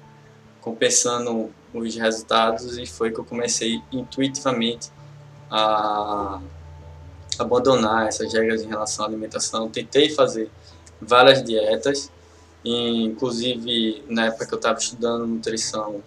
compensando 0.62 1.52
os 1.74 1.96
resultados 1.96 2.78
e 2.78 2.86
foi 2.86 3.12
que 3.12 3.20
eu 3.20 3.26
comecei 3.26 3.82
intuitivamente 3.92 4.92
a 5.50 6.40
abandonar 7.42 8.08
essas 8.08 8.32
regras 8.34 8.62
em 8.62 8.68
relação 8.68 9.06
à 9.06 9.08
alimentação. 9.08 9.70
Tentei 9.70 10.10
fazer 10.10 10.50
várias 11.02 11.44
dietas, 11.44 12.12
inclusive 12.64 14.04
na 14.08 14.28
época 14.28 14.46
que 14.46 14.54
eu 14.54 14.58
estava 14.58 14.78
estudando 14.78 15.26
nutrição, 15.28 16.02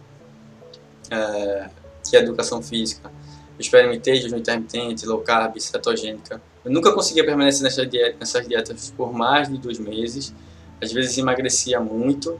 é, 1.10 1.70
é 2.12 2.16
educação 2.16 2.62
física, 2.62 3.10
eu 3.56 3.60
experimentei 3.60 4.20
jejum 4.20 4.36
intermitente, 4.36 5.06
low 5.06 5.20
carb, 5.20 5.58
cetogênica. 5.58 6.40
Eu 6.64 6.70
nunca 6.70 6.92
conseguia 6.92 7.24
permanecer 7.24 7.62
nessas 7.62 8.46
dietas 8.46 8.92
por 8.96 9.12
mais 9.12 9.48
de 9.48 9.56
dois 9.56 9.78
meses. 9.78 10.34
Às 10.82 10.92
vezes 10.92 11.16
emagrecia 11.16 11.80
muito 11.80 12.38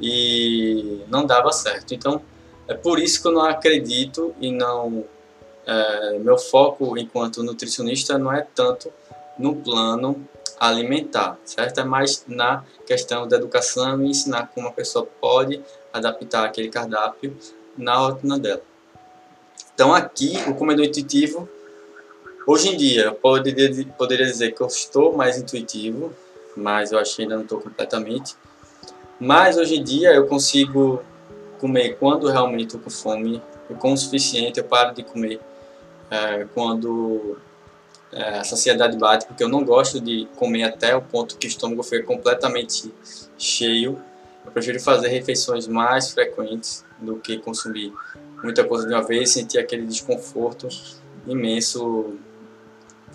e 0.00 1.02
não 1.08 1.26
dava 1.26 1.52
certo. 1.52 1.92
Então, 1.92 2.22
é 2.66 2.74
por 2.74 2.98
isso 2.98 3.20
que 3.20 3.28
eu 3.28 3.32
não 3.32 3.44
acredito 3.44 4.34
e 4.40 4.50
não 4.50 5.04
é, 5.68 6.18
meu 6.18 6.38
foco 6.38 6.96
enquanto 6.96 7.42
nutricionista 7.42 8.16
não 8.16 8.32
é 8.32 8.46
tanto 8.54 8.90
no 9.38 9.54
plano 9.54 10.26
alimentar, 10.58 11.38
certo? 11.44 11.80
É 11.80 11.84
mais 11.84 12.24
na 12.26 12.64
questão 12.86 13.28
da 13.28 13.36
educação 13.36 14.02
e 14.02 14.08
ensinar 14.08 14.50
como 14.54 14.66
a 14.66 14.72
pessoa 14.72 15.06
pode 15.20 15.62
adaptar 15.92 16.46
aquele 16.46 16.70
cardápio 16.70 17.36
na 17.76 17.96
rotina 17.98 18.38
dela. 18.38 18.62
Então 19.74 19.94
aqui, 19.94 20.42
o 20.48 20.54
comedor 20.54 20.86
intuitivo, 20.86 21.46
hoje 22.46 22.70
em 22.70 22.76
dia, 22.76 23.04
eu 23.04 23.14
poderia, 23.14 23.86
poderia 23.96 24.26
dizer 24.26 24.52
que 24.52 24.62
eu 24.62 24.66
estou 24.66 25.14
mais 25.14 25.36
intuitivo, 25.36 26.12
mas 26.56 26.92
eu 26.92 26.98
acho 26.98 27.14
que 27.14 27.22
ainda 27.22 27.36
não 27.36 27.42
estou 27.42 27.60
completamente. 27.60 28.34
Mas 29.20 29.58
hoje 29.58 29.76
em 29.76 29.84
dia 29.84 30.14
eu 30.14 30.26
consigo 30.26 31.02
comer 31.60 31.98
quando 31.98 32.26
realmente 32.28 32.68
estou 32.68 32.80
com 32.80 32.90
fome, 32.90 33.42
e 33.68 33.74
com 33.74 33.92
o 33.92 33.96
suficiente 33.96 34.58
eu 34.58 34.64
paro 34.64 34.94
de 34.94 35.02
comer 35.02 35.38
é, 36.10 36.46
quando 36.54 37.38
é, 38.12 38.38
a 38.38 38.44
saciedade 38.44 38.96
bate, 38.96 39.26
porque 39.26 39.42
eu 39.42 39.48
não 39.48 39.64
gosto 39.64 40.00
de 40.00 40.26
comer 40.36 40.64
até 40.64 40.96
o 40.96 41.02
ponto 41.02 41.36
que 41.36 41.46
o 41.46 41.48
estômago 41.48 41.82
fica 41.82 42.04
completamente 42.04 42.92
cheio. 43.36 44.00
Eu 44.44 44.52
prefiro 44.52 44.80
fazer 44.80 45.08
refeições 45.08 45.66
mais 45.66 46.10
frequentes 46.10 46.84
do 46.98 47.16
que 47.16 47.38
consumir 47.38 47.92
muita 48.42 48.64
coisa 48.64 48.86
de 48.86 48.94
uma 48.94 49.02
vez, 49.02 49.30
sentir 49.30 49.58
aquele 49.58 49.86
desconforto 49.86 50.68
imenso 51.26 52.14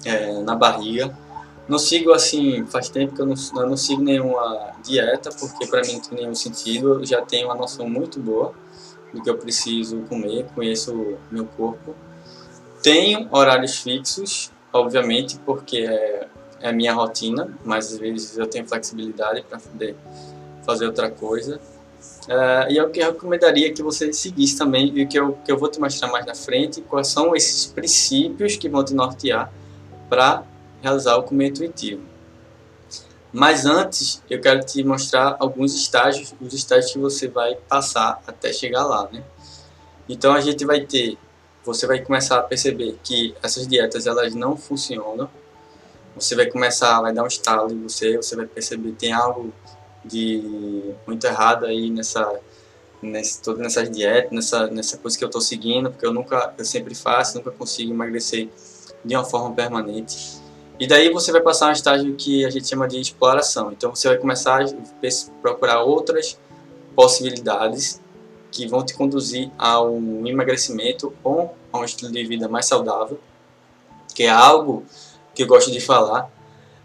é, 0.05 0.41
na 0.41 0.55
barriga. 0.55 1.15
Não 1.67 1.79
sigo 1.79 2.11
assim, 2.11 2.65
faz 2.65 2.89
tempo 2.89 3.15
que 3.15 3.21
eu 3.21 3.25
não, 3.25 3.35
eu 3.55 3.69
não 3.69 3.77
sigo 3.77 4.01
nenhuma 4.01 4.73
dieta, 4.83 5.29
porque 5.31 5.65
para 5.65 5.81
mim 5.81 5.93
não 5.93 6.01
tem 6.01 6.19
nenhum 6.19 6.35
sentido. 6.35 6.99
Eu 6.99 7.05
já 7.05 7.21
tenho 7.21 7.47
uma 7.47 7.55
noção 7.55 7.89
muito 7.89 8.19
boa 8.19 8.53
do 9.13 9.23
que 9.23 9.29
eu 9.29 9.37
preciso 9.37 10.01
comer, 10.01 10.45
conheço 10.53 11.17
meu 11.31 11.45
corpo. 11.45 11.95
Tenho 12.83 13.29
horários 13.31 13.77
fixos, 13.79 14.51
obviamente, 14.71 15.39
porque 15.45 15.77
é, 15.77 16.27
é 16.59 16.69
a 16.69 16.73
minha 16.73 16.93
rotina, 16.93 17.57
mas 17.63 17.93
às 17.93 17.97
vezes 17.97 18.37
eu 18.37 18.45
tenho 18.45 18.67
flexibilidade 18.67 19.41
para 19.49 19.57
poder 19.57 19.95
fazer 20.65 20.85
outra 20.85 21.09
coisa. 21.09 21.59
Uh, 22.27 22.69
e 22.69 22.77
é 22.77 22.83
o 22.83 22.89
que 22.89 22.99
eu 22.99 23.11
recomendaria 23.11 23.73
que 23.73 23.81
você 23.81 24.11
seguisse 24.11 24.57
também, 24.57 24.97
e 24.97 25.05
que 25.05 25.17
eu, 25.17 25.37
que 25.45 25.51
eu 25.51 25.57
vou 25.57 25.69
te 25.69 25.79
mostrar 25.79 26.09
mais 26.09 26.25
na 26.25 26.35
frente, 26.35 26.81
quais 26.81 27.07
são 27.07 27.33
esses 27.33 27.65
princípios 27.65 28.57
que 28.57 28.67
vão 28.67 28.83
te 28.83 28.93
nortear 28.93 29.51
para 30.09 30.43
realizar 30.81 31.15
o 31.15 31.23
comer 31.23 31.47
intuitivo. 31.47 32.01
Mas 33.31 33.65
antes, 33.65 34.21
eu 34.29 34.39
quero 34.39 34.63
te 34.63 34.83
mostrar 34.83 35.37
alguns 35.39 35.73
estágios, 35.73 36.35
os 36.39 36.53
estágios 36.53 36.91
que 36.91 36.99
você 36.99 37.27
vai 37.27 37.55
passar 37.55 38.21
até 38.27 38.53
chegar 38.53 38.85
lá, 38.85 39.09
né? 39.11 39.23
Então 40.07 40.33
a 40.33 40.41
gente 40.41 40.65
vai 40.65 40.81
ter, 40.81 41.17
você 41.65 41.87
vai 41.87 41.99
começar 41.99 42.39
a 42.39 42.43
perceber 42.43 42.97
que 43.03 43.35
essas 43.41 43.67
dietas 43.67 44.05
elas 44.05 44.33
não 44.35 44.57
funcionam, 44.57 45.29
você 46.15 46.35
vai 46.35 46.45
começar, 46.45 47.01
vai 47.01 47.13
dar 47.13 47.23
um 47.23 47.27
estalo 47.27 47.71
em 47.71 47.81
você, 47.81 48.17
você 48.17 48.35
vai 48.35 48.45
perceber 48.45 48.89
que 48.91 48.97
tem 48.97 49.13
algo 49.13 49.53
de 50.05 50.93
muito 51.07 51.25
errado 51.25 51.65
aí 51.65 51.89
nessa 51.89 52.39
nesse, 53.01 53.41
todas 53.41 53.61
nessas 53.61 53.89
dietas, 53.89 54.31
nessa, 54.31 54.67
nessa 54.67 54.97
coisa 54.97 55.17
que 55.17 55.23
eu 55.23 55.27
estou 55.27 55.41
seguindo, 55.41 55.91
porque 55.91 56.05
eu 56.05 56.13
nunca, 56.13 56.53
eu 56.57 56.65
sempre 56.65 56.95
faço, 56.95 57.37
nunca 57.37 57.51
consigo 57.51 57.91
emagrecer 57.91 58.49
de 59.03 59.15
uma 59.15 59.25
forma 59.25 59.53
permanente. 59.53 60.41
E 60.79 60.87
daí 60.87 61.11
você 61.11 61.31
vai 61.31 61.41
passar 61.41 61.69
um 61.69 61.71
estágio 61.71 62.15
que 62.15 62.45
a 62.45 62.49
gente 62.49 62.67
chama 62.67 62.87
de 62.87 62.99
exploração. 62.99 63.71
Então 63.71 63.93
você 63.93 64.07
vai 64.07 64.17
começar 64.17 64.63
a 64.63 64.65
procurar 65.41 65.83
outras 65.83 66.37
possibilidades 66.95 68.01
que 68.53 68.67
vão 68.67 68.85
te 68.85 68.93
conduzir 68.93 69.49
a 69.57 69.81
um 69.81 70.27
emagrecimento 70.27 71.11
ou 71.23 71.57
a 71.71 71.79
um 71.79 71.83
estilo 71.83 72.11
de 72.11 72.23
vida 72.23 72.47
mais 72.47 72.67
saudável, 72.67 73.19
que 74.13 74.23
é 74.23 74.29
algo 74.29 74.85
que 75.33 75.41
eu 75.41 75.47
gosto 75.47 75.71
de 75.71 75.81
falar, 75.81 76.29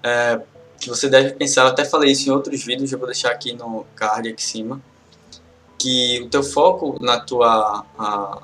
é, 0.02 0.40
que 0.80 0.88
você 0.88 1.10
deve 1.10 1.34
pensar, 1.34 1.62
eu 1.62 1.68
até 1.68 1.84
falei 1.84 2.12
isso 2.12 2.26
em 2.26 2.32
outros 2.32 2.64
vídeos, 2.64 2.90
eu 2.90 2.98
vou 2.98 3.06
deixar 3.06 3.30
aqui 3.30 3.52
no 3.52 3.84
card 3.94 4.30
aqui 4.30 4.42
em 4.42 4.46
cima, 4.46 4.80
que 5.78 6.22
o 6.22 6.30
teu 6.30 6.42
foco 6.42 6.96
na 7.02 7.20
tua 7.20 7.84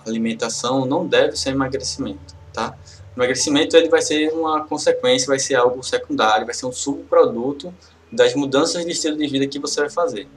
alimentação 0.07 0.85
não 0.85 1.07
deve 1.07 1.35
ser 1.35 1.51
emagrecimento, 1.51 2.35
tá? 2.53 2.77
Emagrecimento 3.17 3.75
ele 3.75 3.89
vai 3.89 4.03
ser 4.03 4.33
uma 4.35 4.67
consequência, 4.67 5.27
vai 5.27 5.39
ser 5.39 5.55
algo 5.55 5.83
secundário, 5.83 6.45
vai 6.45 6.55
ser 6.55 6.67
um 6.67 6.73
subproduto 6.73 7.73
das 8.13 8.35
mudanças 8.35 8.85
de 8.85 8.93
estilo 8.93 9.17
de 9.17 9.27
vida 9.27 9.47
que 9.47 9.59
você 9.59 9.81
vai 9.81 9.91
fazer. 9.91 10.29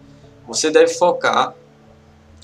Você 0.47 0.71
deve 0.71 0.93
focar 0.93 1.53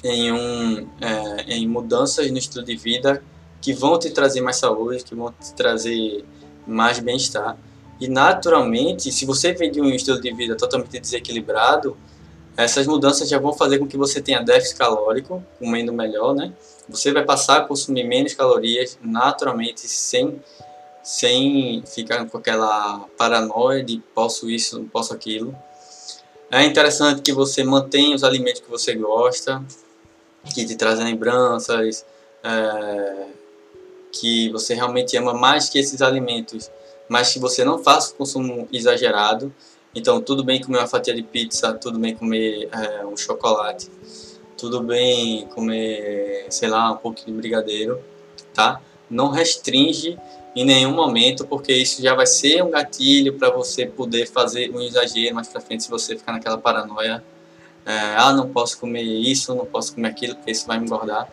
em, 0.03 0.31
um, 0.31 0.88
é, 1.00 1.53
em 1.53 1.67
mudanças 1.67 2.29
no 2.29 2.38
estilo 2.38 2.65
de 2.65 2.75
vida 2.75 3.24
que 3.62 3.74
vão 3.74 3.98
te 3.98 4.10
trazer 4.10 4.41
mais 4.41 4.57
saúde, 4.57 5.03
que 5.03 5.15
vão 5.15 5.31
te 5.31 5.53
trazer 5.53 6.25
mais 6.67 7.00
bem-estar. 7.00 7.57
E 8.00 8.07
naturalmente, 8.07 9.12
se 9.12 9.25
você 9.25 9.53
vem 9.53 9.72
de 9.72 9.79
um 9.79 9.89
estilo 9.89 10.19
de 10.19 10.33
vida 10.33 10.55
totalmente 10.57 11.00
desequilibrado, 11.00 11.95
essas 12.57 12.86
mudanças 12.86 13.29
já 13.29 13.39
vão 13.39 13.53
fazer 13.53 13.79
com 13.79 13.88
que 13.88 13.98
você 13.98 14.22
tenha 14.22 14.41
déficit 14.41 14.77
calórico, 14.77 15.43
comendo 15.57 15.93
melhor, 15.93 16.36
né? 16.36 16.53
Você 16.89 17.12
vai 17.12 17.24
passar 17.24 17.57
a 17.57 17.62
consumir 17.62 18.03
menos 18.03 18.33
calorias 18.33 19.00
naturalmente, 19.01 19.88
sem, 19.88 20.41
sem 21.01 21.81
ficar 21.86 22.25
com 22.25 22.38
aquela 22.38 23.07
paranoia 23.17 23.83
de 23.83 24.03
posso 24.13 24.50
isso, 24.50 24.79
não 24.79 24.88
posso 24.88 25.13
aquilo. 25.13 25.55
É 26.51 26.63
interessante 26.63 27.22
que 27.22 27.33
você 27.33 27.63
mantenha 27.63 28.15
os 28.15 28.24
alimentos 28.24 28.62
que 28.62 28.69
você 28.69 28.93
gosta, 28.93 29.63
que 30.51 30.65
te 30.65 30.75
trazem 30.75 31.05
lembranças, 31.05 32.05
é, 32.43 33.27
que 34.12 34.50
você 34.51 34.73
realmente 34.73 35.15
ama 35.17 35.33
mais 35.33 35.69
que 35.69 35.79
esses 35.79 36.01
alimentos, 36.01 36.69
mas 37.07 37.31
que 37.31 37.39
você 37.39 37.63
não 37.63 37.83
faça 37.83 38.13
o 38.13 38.15
consumo 38.15 38.67
exagerado. 38.71 39.53
Então, 39.95 40.21
tudo 40.21 40.43
bem 40.43 40.62
comer 40.62 40.79
uma 40.79 40.88
fatia 40.88 41.13
de 41.13 41.23
pizza, 41.23 41.73
tudo 41.73 42.00
bem 42.00 42.15
comer 42.15 42.69
é, 42.71 43.05
um 43.05 43.15
chocolate, 43.15 43.89
tudo 44.57 44.81
bem 44.81 45.47
comer, 45.47 46.47
sei 46.50 46.69
lá, 46.69 46.91
um 46.91 46.97
pouquinho 46.97 47.35
de 47.35 47.41
brigadeiro, 47.41 48.00
tá? 48.53 48.81
Não 49.09 49.29
restringe 49.29 50.17
em 50.55 50.65
nenhum 50.65 50.93
momento, 50.93 51.45
porque 51.45 51.73
isso 51.73 52.01
já 52.01 52.13
vai 52.15 52.27
ser 52.27 52.63
um 52.63 52.69
gatilho 52.69 53.33
para 53.38 53.50
você 53.50 53.85
poder 53.85 54.27
fazer 54.27 54.71
um 54.71 54.81
exagero 54.81 55.35
mais 55.35 55.47
para 55.47 55.62
frente 55.62 55.83
se 55.83 55.89
você 55.89 56.15
ficar 56.15 56.31
naquela 56.31 56.57
paranoia. 56.57 57.23
É, 57.86 58.16
ah, 58.18 58.32
não 58.34 58.50
posso 58.50 58.80
comer 58.80 59.02
isso, 59.02 59.54
não 59.54 59.66
posso 59.66 59.94
comer 59.94 60.10
aquilo, 60.10 60.36
porque 60.36 60.52
isso 60.52 60.66
vai 60.66 60.80
me 60.80 60.86
engordar. 60.86 61.30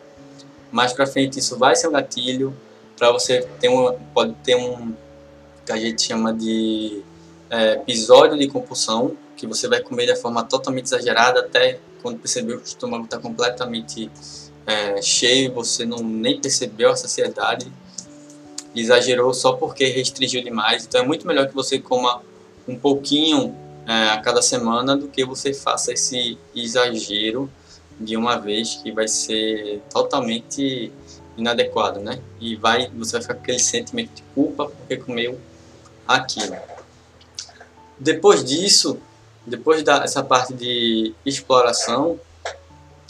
Mais 0.71 0.93
para 0.93 1.05
frente 1.05 1.39
isso 1.39 1.57
vai 1.57 1.75
ser 1.75 1.87
um 1.87 1.91
gatilho 1.91 2.55
para 2.97 3.11
você 3.11 3.41
ter 3.59 3.69
um, 3.69 3.97
pode 4.13 4.33
ter 4.43 4.55
um 4.55 4.93
que 5.65 5.71
a 5.71 5.77
gente 5.77 6.01
chama 6.01 6.33
de 6.33 7.01
é, 7.49 7.73
episódio 7.73 8.37
de 8.37 8.47
compulsão, 8.47 9.15
que 9.35 9.47
você 9.47 9.67
vai 9.67 9.81
comer 9.81 10.05
de 10.05 10.15
forma 10.15 10.43
totalmente 10.43 10.85
exagerada 10.85 11.39
até 11.39 11.79
quando 12.01 12.19
perceber 12.19 12.57
que 12.57 12.63
o 12.63 12.65
estômago 12.65 13.05
está 13.05 13.17
completamente 13.17 14.09
é, 14.65 15.01
cheio, 15.01 15.53
você 15.53 15.85
não 15.85 15.99
nem 15.99 16.39
percebeu 16.39 16.91
a 16.91 16.95
saciedade, 16.95 17.71
exagerou 18.75 19.33
só 19.33 19.53
porque 19.53 19.85
restringiu 19.85 20.43
demais. 20.43 20.85
Então 20.85 21.01
é 21.01 21.05
muito 21.05 21.27
melhor 21.27 21.47
que 21.47 21.53
você 21.53 21.79
coma 21.79 22.21
um 22.67 22.75
pouquinho 22.77 23.55
é, 23.87 24.09
a 24.09 24.21
cada 24.21 24.41
semana 24.41 24.95
do 24.95 25.07
que 25.07 25.25
você 25.25 25.53
faça 25.53 25.93
esse 25.93 26.37
exagero 26.55 27.49
de 27.99 28.17
uma 28.17 28.37
vez 28.37 28.75
que 28.75 28.91
vai 28.91 29.07
ser 29.07 29.81
totalmente 29.91 30.91
inadequado, 31.37 31.99
né? 31.99 32.19
E 32.39 32.55
vai, 32.55 32.89
você 32.89 33.13
vai 33.13 33.21
ficar 33.21 33.33
com 33.35 33.41
aquele 33.41 33.59
sentimento 33.59 34.15
de 34.15 34.23
culpa 34.33 34.65
porque 34.65 34.97
comeu 34.97 35.39
aquilo. 36.07 36.55
Depois 37.99 38.43
disso, 38.43 38.99
depois 39.45 39.83
dessa 39.83 40.23
parte 40.23 40.53
de 40.53 41.13
exploração, 41.25 42.19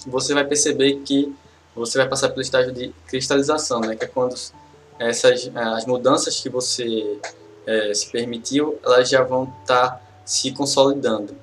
você 0.05 0.33
vai 0.33 0.45
perceber 0.45 1.01
que 1.05 1.33
você 1.75 1.97
vai 1.97 2.07
passar 2.07 2.29
pelo 2.29 2.41
estágio 2.41 2.71
de 2.71 2.93
cristalização, 3.07 3.79
né? 3.81 3.95
Que 3.95 4.05
é 4.05 4.07
quando 4.07 4.35
essas 4.99 5.49
as 5.55 5.85
mudanças 5.85 6.39
que 6.39 6.49
você 6.49 7.19
é, 7.65 7.93
se 7.93 8.09
permitiu, 8.09 8.79
elas 8.83 9.09
já 9.09 9.23
vão 9.23 9.43
estar 9.61 9.89
tá 9.89 10.01
se 10.25 10.51
consolidando. 10.51 11.35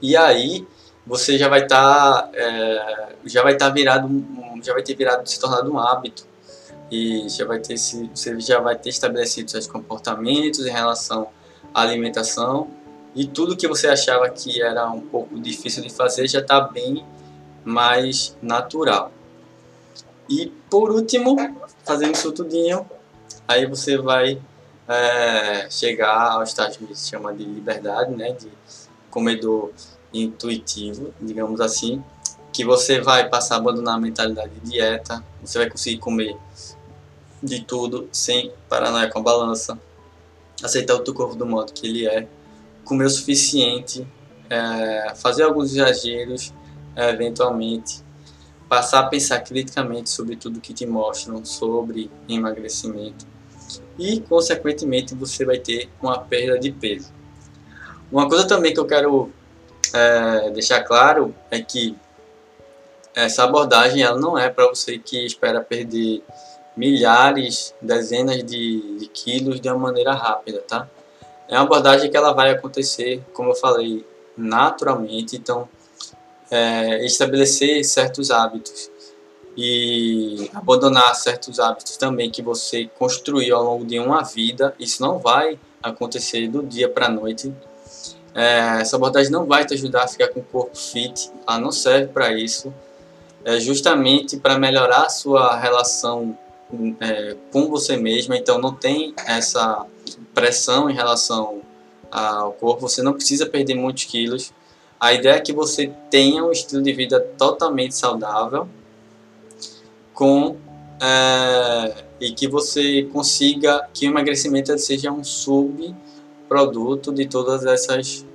E 0.00 0.16
aí 0.16 0.66
você 1.06 1.38
já 1.38 1.48
vai 1.48 1.62
estar 1.62 2.22
tá, 2.22 2.30
é, 2.34 3.16
já 3.24 3.42
vai 3.42 3.54
estar 3.54 3.68
tá 3.68 3.72
virado 3.72 4.08
já 4.62 4.72
vai 4.72 4.82
ter 4.82 4.94
virado 4.94 5.28
se 5.28 5.38
tornado 5.38 5.72
um 5.72 5.78
hábito 5.78 6.26
e 6.90 7.28
já 7.28 7.44
vai 7.44 7.60
ter 7.60 7.76
se 7.76 8.10
você 8.14 8.38
já 8.40 8.60
vai 8.60 8.76
ter 8.76 8.90
estabelecido 8.90 9.50
seus 9.50 9.66
comportamentos 9.66 10.66
em 10.66 10.70
relação 10.70 11.28
à 11.72 11.82
alimentação 11.82 12.68
e 13.14 13.26
tudo 13.26 13.56
que 13.56 13.66
você 13.66 13.88
achava 13.88 14.28
que 14.28 14.62
era 14.62 14.88
um 14.90 15.00
pouco 15.00 15.38
difícil 15.40 15.82
de 15.82 15.90
fazer 15.90 16.28
já 16.28 16.40
está 16.40 16.60
bem 16.60 17.04
mais 17.64 18.36
natural. 18.40 19.12
E 20.28 20.52
por 20.70 20.90
último, 20.90 21.36
fazendo 21.84 22.14
isso 22.14 22.30
tudinho, 22.32 22.88
aí 23.46 23.66
você 23.66 23.96
vai 23.96 24.40
é, 24.88 25.68
chegar 25.70 26.32
ao 26.32 26.42
estágio 26.42 26.86
que 26.86 26.94
se 26.94 27.10
chama 27.10 27.34
de 27.34 27.44
liberdade, 27.44 28.14
né, 28.14 28.32
de 28.32 28.48
comedor 29.10 29.70
intuitivo, 30.12 31.12
digamos 31.20 31.60
assim, 31.60 32.02
que 32.52 32.64
você 32.64 33.00
vai 33.00 33.28
passar 33.28 33.56
a 33.56 33.58
abandonar 33.58 33.96
a 33.96 34.00
mentalidade 34.00 34.50
de 34.54 34.70
dieta, 34.70 35.22
você 35.42 35.58
vai 35.58 35.70
conseguir 35.70 35.98
comer 35.98 36.36
de 37.42 37.62
tudo 37.62 38.08
sem 38.10 38.50
paranoia 38.68 39.08
com 39.08 39.18
a 39.18 39.22
balança, 39.22 39.78
aceitar 40.64 40.94
o 40.94 41.00
teu 41.00 41.14
corpo 41.14 41.36
do 41.36 41.46
modo 41.46 41.72
que 41.72 41.86
ele 41.86 42.06
é, 42.06 42.26
comer 42.84 43.04
o 43.04 43.10
suficiente, 43.10 44.06
é, 44.48 45.12
fazer 45.14 45.42
alguns 45.42 45.72
exageros, 45.72 46.52
é, 46.96 47.10
eventualmente, 47.10 48.02
passar 48.68 49.00
a 49.00 49.06
pensar 49.06 49.40
criticamente 49.40 50.10
sobre 50.10 50.34
tudo 50.34 50.60
que 50.60 50.72
te 50.72 50.86
mostram 50.86 51.44
sobre 51.44 52.10
emagrecimento 52.28 53.26
e, 53.98 54.20
consequentemente, 54.20 55.14
você 55.14 55.44
vai 55.44 55.58
ter 55.58 55.88
uma 56.00 56.18
perda 56.18 56.58
de 56.58 56.70
peso. 56.70 57.12
Uma 58.10 58.28
coisa 58.28 58.46
também 58.46 58.72
que 58.72 58.80
eu 58.80 58.86
quero 58.86 59.30
é, 59.92 60.50
deixar 60.50 60.82
claro 60.82 61.34
é 61.50 61.60
que 61.60 61.96
essa 63.14 63.44
abordagem 63.44 64.02
ela 64.02 64.18
não 64.18 64.38
é 64.38 64.48
para 64.48 64.68
você 64.68 64.98
que 64.98 65.26
espera 65.26 65.60
perder 65.60 66.22
milhares, 66.76 67.74
dezenas 67.82 68.44
de, 68.44 68.98
de, 68.98 69.06
quilos 69.08 69.60
de 69.60 69.68
uma 69.68 69.78
maneira 69.78 70.14
rápida, 70.14 70.62
tá? 70.66 70.88
É 71.48 71.54
uma 71.54 71.64
abordagem 71.64 72.10
que 72.10 72.16
ela 72.16 72.32
vai 72.32 72.50
acontecer, 72.50 73.22
como 73.32 73.50
eu 73.50 73.54
falei, 73.56 74.06
naturalmente, 74.36 75.36
então 75.36 75.68
é, 76.50 77.04
estabelecer 77.04 77.84
certos 77.84 78.30
hábitos 78.30 78.90
e 79.60 80.48
abandonar 80.54 81.16
certos 81.16 81.58
hábitos 81.58 81.96
também 81.96 82.30
que 82.30 82.40
você 82.40 82.88
construiu 82.96 83.56
ao 83.56 83.64
longo 83.64 83.84
de 83.84 83.98
uma 83.98 84.22
vida, 84.22 84.72
isso 84.78 85.02
não 85.02 85.18
vai 85.18 85.58
acontecer 85.82 86.46
do 86.46 86.62
dia 86.62 86.88
para 86.88 87.06
a 87.06 87.08
noite. 87.08 87.52
É, 88.32 88.80
essa 88.80 88.94
abordagem 88.94 89.32
não 89.32 89.46
vai 89.46 89.66
te 89.66 89.74
ajudar 89.74 90.04
a 90.04 90.06
ficar 90.06 90.28
com 90.28 90.38
o 90.38 90.44
corpo 90.44 90.78
fit, 90.78 91.32
ela 91.44 91.58
não 91.58 91.72
serve 91.72 92.06
para 92.06 92.32
isso. 92.32 92.72
É 93.44 93.58
justamente 93.58 94.36
para 94.36 94.56
melhorar 94.56 95.06
a 95.06 95.08
sua 95.08 95.58
relação 95.58 96.38
é, 97.00 97.36
com 97.50 97.68
você 97.68 97.96
mesma, 97.96 98.36
então 98.36 98.60
não 98.60 98.72
tem 98.72 99.12
essa 99.26 99.84
pressão 100.32 100.88
em 100.88 100.94
relação 100.94 101.62
ao 102.12 102.52
corpo, 102.52 102.82
você 102.82 103.02
não 103.02 103.12
precisa 103.12 103.44
perder 103.44 103.74
muitos 103.74 104.04
quilos. 104.04 104.52
A 105.00 105.12
ideia 105.12 105.34
é 105.34 105.40
que 105.40 105.52
você 105.52 105.90
tenha 106.08 106.44
um 106.44 106.52
estilo 106.52 106.80
de 106.80 106.92
vida 106.92 107.18
totalmente 107.36 107.96
saudável 107.96 108.68
com 110.18 110.56
é, 111.00 111.94
e 112.20 112.32
que 112.32 112.48
você 112.48 113.04
consiga 113.04 113.88
que 113.94 114.04
o 114.04 114.10
emagrecimento 114.10 114.76
seja 114.76 115.12
um 115.12 115.22
subproduto 115.22 117.12
de 117.12 117.24
todas 117.28 117.64
essas 117.64 118.26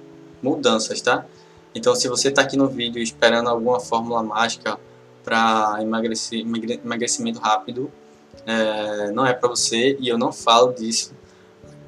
mudanças, 0.41 1.01
tá? 1.01 1.25
Então, 1.75 1.93
se 1.93 2.07
você 2.07 2.29
está 2.29 2.41
aqui 2.41 2.55
no 2.55 2.69
vídeo 2.69 3.03
esperando 3.03 3.49
alguma 3.49 3.81
fórmula 3.81 4.23
mágica 4.23 4.79
para 5.25 5.79
emagrecimento 5.81 7.41
rápido, 7.41 7.91
é, 8.45 9.11
não 9.11 9.25
é 9.25 9.33
para 9.33 9.49
você 9.49 9.97
e 9.99 10.07
eu 10.07 10.17
não 10.17 10.31
falo 10.31 10.71
disso 10.71 11.13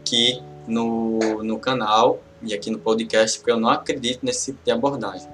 aqui 0.02 0.44
no, 0.68 1.42
no 1.42 1.58
canal 1.58 2.20
e 2.44 2.54
aqui 2.54 2.70
no 2.70 2.80
podcast, 2.80 3.40
porque 3.40 3.52
eu 3.52 3.60
não 3.62 3.70
acredito 3.70 4.26
nesse 4.26 4.48
tipo 4.48 4.60
de 4.66 4.72
abordagem. 4.72 5.30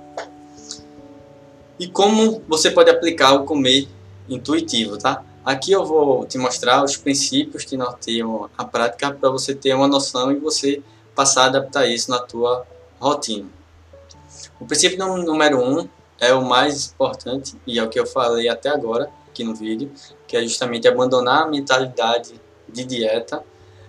E 1.79 1.87
como 1.87 2.43
você 2.47 2.69
pode 2.69 2.91
aplicar 2.91 3.33
o 3.33 3.43
comer 3.43 3.87
intuitivo, 4.29 4.97
tá? 4.97 5.23
Aqui 5.43 5.71
eu 5.71 5.85
vou 5.85 6.25
te 6.25 6.37
mostrar 6.37 6.83
os 6.83 6.95
princípios 6.95 7.65
que 7.65 7.75
norteiam 7.75 8.49
a 8.57 8.63
prática 8.63 9.11
para 9.11 9.29
você 9.29 9.55
ter 9.55 9.73
uma 9.73 9.87
noção 9.87 10.31
e 10.31 10.35
você 10.35 10.81
passar 11.15 11.43
a 11.43 11.45
adaptar 11.47 11.87
isso 11.87 12.11
na 12.11 12.19
tua 12.19 12.65
rotina. 12.99 13.49
O 14.59 14.65
princípio 14.65 14.99
número 14.99 15.59
um 15.59 15.89
é 16.19 16.33
o 16.33 16.45
mais 16.45 16.91
importante 16.91 17.55
e 17.65 17.79
é 17.79 17.83
o 17.83 17.89
que 17.89 17.99
eu 17.99 18.05
falei 18.05 18.47
até 18.47 18.69
agora 18.69 19.09
aqui 19.27 19.43
no 19.43 19.55
vídeo, 19.55 19.91
que 20.27 20.37
é 20.37 20.43
justamente 20.43 20.87
abandonar 20.87 21.43
a 21.43 21.47
mentalidade 21.47 22.39
de 22.69 22.85
dieta, 22.85 23.43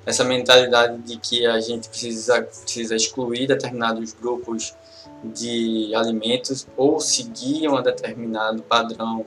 essa 0.07 0.25
mentalidade 0.25 0.99
de 1.03 1.19
que 1.19 1.47
a 1.47 1.61
gente 1.61 1.89
precisa, 1.89 2.43
precisa 2.43 2.97
excluir 2.97 3.47
determinados 3.47 4.15
grupos 4.15 4.75
de 5.23 5.95
alimentos 5.95 6.67
ou 6.77 6.99
seguir 6.99 7.69
um 7.69 7.81
determinado 7.83 8.63
padrão 8.63 9.27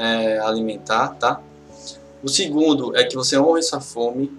é, 0.00 0.38
alimentar, 0.38 1.08
tá? 1.16 1.42
O 2.22 2.28
segundo 2.28 2.96
é 2.96 3.04
que 3.04 3.14
você 3.14 3.38
honre 3.38 3.62
sua 3.62 3.82
fome, 3.82 4.32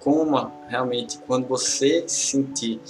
coma 0.00 0.52
realmente 0.68 1.18
quando 1.26 1.46
você 1.46 2.04
sentir 2.08 2.80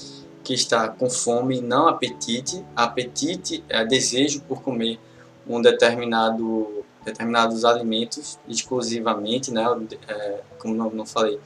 que 0.43 0.55
está 0.55 0.89
com 0.89 1.11
fome, 1.11 1.61
não 1.61 1.89
apetite. 1.89 2.65
Apetite 2.75 3.63
é 3.69 3.85
desejo 3.85 4.41
por 4.43 4.63
comer 4.63 4.99
um 5.47 5.61
determinado 5.61 6.85
determinados 7.05 7.65
alimentos 7.65 8.37
exclusivamente, 8.49 9.53
né? 9.53 9.65
É, 10.09 10.41
como 10.59 10.75
não, 10.75 10.91
não 10.91 11.07
falei, 11.07 11.39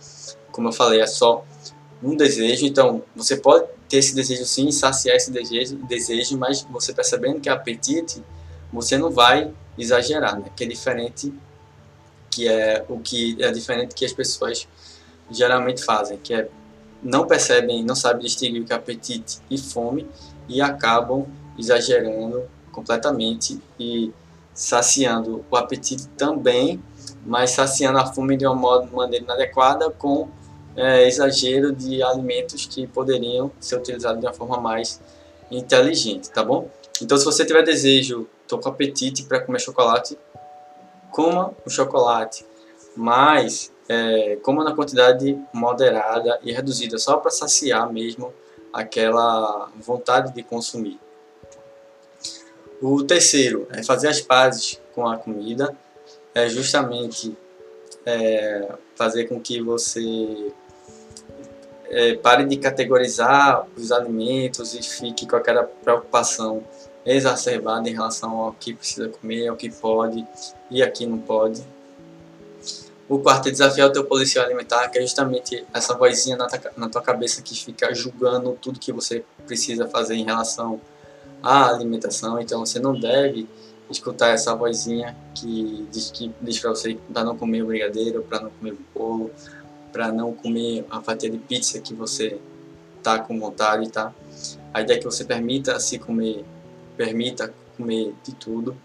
como 0.52 0.68
eu 0.68 0.72
falei, 0.72 1.00
é 1.00 1.06
só 1.06 1.44
um 2.02 2.16
desejo. 2.16 2.64
Então, 2.64 3.02
você 3.14 3.36
pode 3.36 3.66
ter 3.88 3.98
esse 3.98 4.14
desejo 4.14 4.44
sim, 4.46 4.70
saciar 4.70 5.16
esse 5.16 5.30
desejo, 5.30 5.76
desejo, 5.76 6.38
mas 6.38 6.62
você 6.70 6.94
percebendo 6.94 7.40
que 7.40 7.48
é 7.48 7.52
apetite, 7.52 8.22
você 8.72 8.96
não 8.96 9.10
vai 9.10 9.52
exagerar, 9.78 10.38
né? 10.38 10.46
Que 10.54 10.64
é 10.64 10.66
diferente 10.66 11.32
que 12.30 12.48
é 12.48 12.84
o 12.88 12.98
que 12.98 13.36
é 13.42 13.50
diferente 13.50 13.94
que 13.94 14.04
as 14.04 14.12
pessoas 14.12 14.68
geralmente 15.30 15.84
fazem, 15.84 16.16
que 16.18 16.32
é 16.32 16.48
não 17.02 17.26
percebem, 17.26 17.82
não 17.82 17.94
sabem 17.94 18.22
distinguir 18.22 18.62
o 18.62 18.64
que 18.64 18.72
é 18.72 18.76
apetite 18.76 19.38
e 19.50 19.58
fome 19.58 20.06
e 20.48 20.60
acabam 20.60 21.26
exagerando 21.58 22.44
completamente 22.70 23.60
e 23.78 24.12
saciando 24.52 25.44
o 25.50 25.56
apetite 25.56 26.06
também, 26.08 26.82
mas 27.24 27.50
saciando 27.50 27.98
a 27.98 28.06
fome 28.06 28.36
de 28.36 28.46
uma 28.46 28.84
maneira 28.84 29.24
inadequada 29.24 29.90
com 29.90 30.28
é, 30.76 31.06
exagero 31.06 31.72
de 31.72 32.02
alimentos 32.02 32.66
que 32.66 32.86
poderiam 32.86 33.50
ser 33.58 33.76
utilizados 33.76 34.20
de 34.20 34.26
uma 34.26 34.32
forma 34.32 34.60
mais 34.60 35.00
inteligente, 35.50 36.30
tá 36.30 36.44
bom? 36.44 36.68
Então, 37.02 37.16
se 37.16 37.24
você 37.24 37.44
tiver 37.44 37.62
desejo, 37.62 38.28
tô 38.50 38.58
com 38.58 38.68
apetite 38.68 39.22
para 39.22 39.40
comer 39.40 39.60
chocolate, 39.60 40.18
coma 41.12 41.54
o 41.64 41.70
chocolate, 41.70 42.44
mas 42.96 43.72
é, 43.88 44.36
coma 44.42 44.64
na 44.64 44.74
quantidade 44.74 45.38
moderada 45.52 46.40
e 46.42 46.52
reduzida, 46.52 46.98
só 46.98 47.16
para 47.16 47.30
saciar 47.30 47.90
mesmo 47.92 48.34
aquela 48.72 49.70
vontade 49.76 50.34
de 50.34 50.42
consumir. 50.42 50.98
O 52.82 53.04
terceiro 53.04 53.68
é 53.70 53.82
fazer 53.84 54.08
as 54.08 54.20
pazes 54.20 54.80
com 54.94 55.06
a 55.06 55.16
comida, 55.16 55.76
é 56.34 56.48
justamente 56.48 57.36
é, 58.04 58.72
fazer 58.96 59.28
com 59.28 59.40
que 59.40 59.60
você 59.60 60.52
é, 61.88 62.14
pare 62.14 62.44
de 62.46 62.56
categorizar 62.56 63.66
os 63.76 63.92
alimentos 63.92 64.74
e 64.74 64.82
fique 64.82 65.26
com 65.26 65.36
aquela 65.36 65.64
preocupação 65.64 66.64
exacerbada 67.14 67.88
em 67.88 67.92
relação 67.92 68.38
ao 68.38 68.52
que 68.52 68.74
precisa 68.74 69.08
comer, 69.08 69.48
ao 69.48 69.56
que 69.56 69.70
pode 69.70 70.26
e 70.70 70.82
aqui 70.82 71.06
não 71.06 71.18
pode. 71.18 71.62
O 73.08 73.18
quarto 73.18 73.48
é 73.48 73.50
desafiar 73.50 73.88
o 73.88 73.92
teu 73.92 74.04
policial 74.04 74.44
alimentar, 74.44 74.86
que 74.88 74.98
é 74.98 75.02
justamente 75.02 75.66
essa 75.74 75.96
vozinha 75.96 76.36
na, 76.36 76.46
na 76.76 76.88
tua 76.88 77.02
cabeça 77.02 77.42
que 77.42 77.56
fica 77.56 77.92
julgando 77.92 78.56
tudo 78.62 78.78
que 78.78 78.92
você 78.92 79.24
precisa 79.46 79.88
fazer 79.88 80.14
em 80.14 80.24
relação 80.24 80.80
à 81.42 81.68
alimentação. 81.68 82.40
Então 82.40 82.60
você 82.64 82.78
não 82.78 82.98
deve 82.98 83.48
escutar 83.90 84.28
essa 84.28 84.54
vozinha 84.54 85.16
que 85.34 85.88
diz 85.90 86.10
que 86.12 86.32
diz 86.40 86.60
para 86.60 86.70
você 86.70 86.96
para 87.12 87.24
não 87.24 87.36
comer 87.36 87.62
o 87.62 87.66
brigadeiro, 87.66 88.22
para 88.22 88.42
não 88.42 88.50
comer 88.50 88.72
o 88.74 88.78
bolo, 88.94 89.30
para 89.90 90.12
não 90.12 90.32
comer 90.32 90.86
a 90.88 91.00
fatia 91.00 91.28
de 91.28 91.38
pizza 91.38 91.80
que 91.80 91.92
você 91.92 92.38
tá 93.02 93.18
com 93.18 93.40
vontade, 93.40 93.90
tá? 93.90 94.14
A 94.72 94.82
ideia 94.82 94.98
é 94.98 95.00
que 95.00 95.04
você 95.04 95.24
permita 95.24 95.80
se 95.80 95.98
comer 95.98 96.44
permita 97.00 97.50
comer 97.78 98.14
de 98.22 98.34
tudo. 98.34 98.76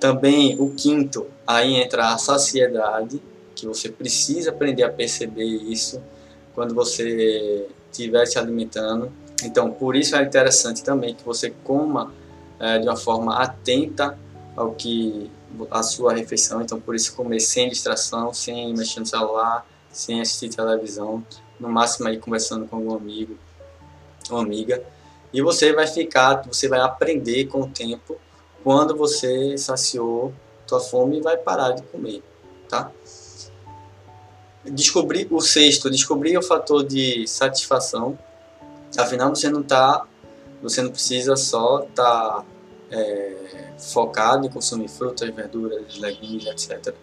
Também 0.00 0.58
o 0.58 0.70
quinto, 0.70 1.26
aí 1.46 1.74
entra 1.74 2.14
a 2.14 2.16
saciedade, 2.18 3.20
que 3.54 3.66
você 3.66 3.90
precisa 3.90 4.48
aprender 4.48 4.84
a 4.84 4.90
perceber 4.90 5.44
isso 5.44 6.02
quando 6.54 6.74
você 6.74 7.68
estiver 7.92 8.24
se 8.24 8.38
alimentando. 8.38 9.12
Então, 9.42 9.70
por 9.70 9.94
isso 9.94 10.16
é 10.16 10.22
interessante 10.22 10.82
também 10.82 11.14
que 11.14 11.22
você 11.22 11.50
coma 11.62 12.10
é, 12.58 12.78
de 12.78 12.88
uma 12.88 12.96
forma 12.96 13.36
atenta 13.36 14.18
ao 14.56 14.72
que 14.72 15.30
a 15.70 15.82
sua 15.82 16.14
refeição. 16.14 16.62
Então, 16.62 16.80
por 16.80 16.94
isso 16.94 17.14
comer 17.14 17.40
sem 17.40 17.68
distração, 17.68 18.32
sem 18.32 18.74
mexer 18.74 19.00
no 19.00 19.06
celular, 19.06 19.66
sem 19.92 20.22
assistir 20.22 20.48
televisão, 20.48 21.22
no 21.60 21.68
máximo 21.68 22.08
aí 22.08 22.18
conversando 22.18 22.66
com 22.66 22.76
algum 22.76 22.94
amigo 22.94 23.36
ou 24.30 24.38
amiga. 24.38 24.82
E 25.34 25.42
você 25.42 25.72
vai 25.72 25.88
ficar, 25.88 26.42
você 26.46 26.68
vai 26.68 26.78
aprender 26.78 27.46
com 27.46 27.62
o 27.62 27.68
tempo 27.68 28.16
quando 28.62 28.96
você 28.96 29.58
saciou 29.58 30.32
sua 30.64 30.78
fome 30.78 31.18
e 31.18 31.20
vai 31.20 31.36
parar 31.36 31.72
de 31.72 31.82
comer, 31.82 32.22
tá? 32.68 32.92
Descobrir 34.64 35.26
o 35.30 35.40
sexto, 35.40 35.90
descobrir 35.90 36.38
o 36.38 36.42
fator 36.42 36.84
de 36.84 37.26
satisfação. 37.26 38.16
Afinal, 38.96 39.34
você 39.34 39.50
não 39.50 39.64
tá, 39.64 40.06
você 40.62 40.80
não 40.80 40.90
precisa 40.90 41.34
só 41.34 41.80
estar 41.82 41.94
tá, 42.04 42.44
é, 42.92 43.72
focado 43.76 44.46
em 44.46 44.48
consumir 44.48 44.88
frutas, 44.88 45.28
verduras, 45.30 45.98
legumes, 45.98 46.46
etc. 46.46 46.94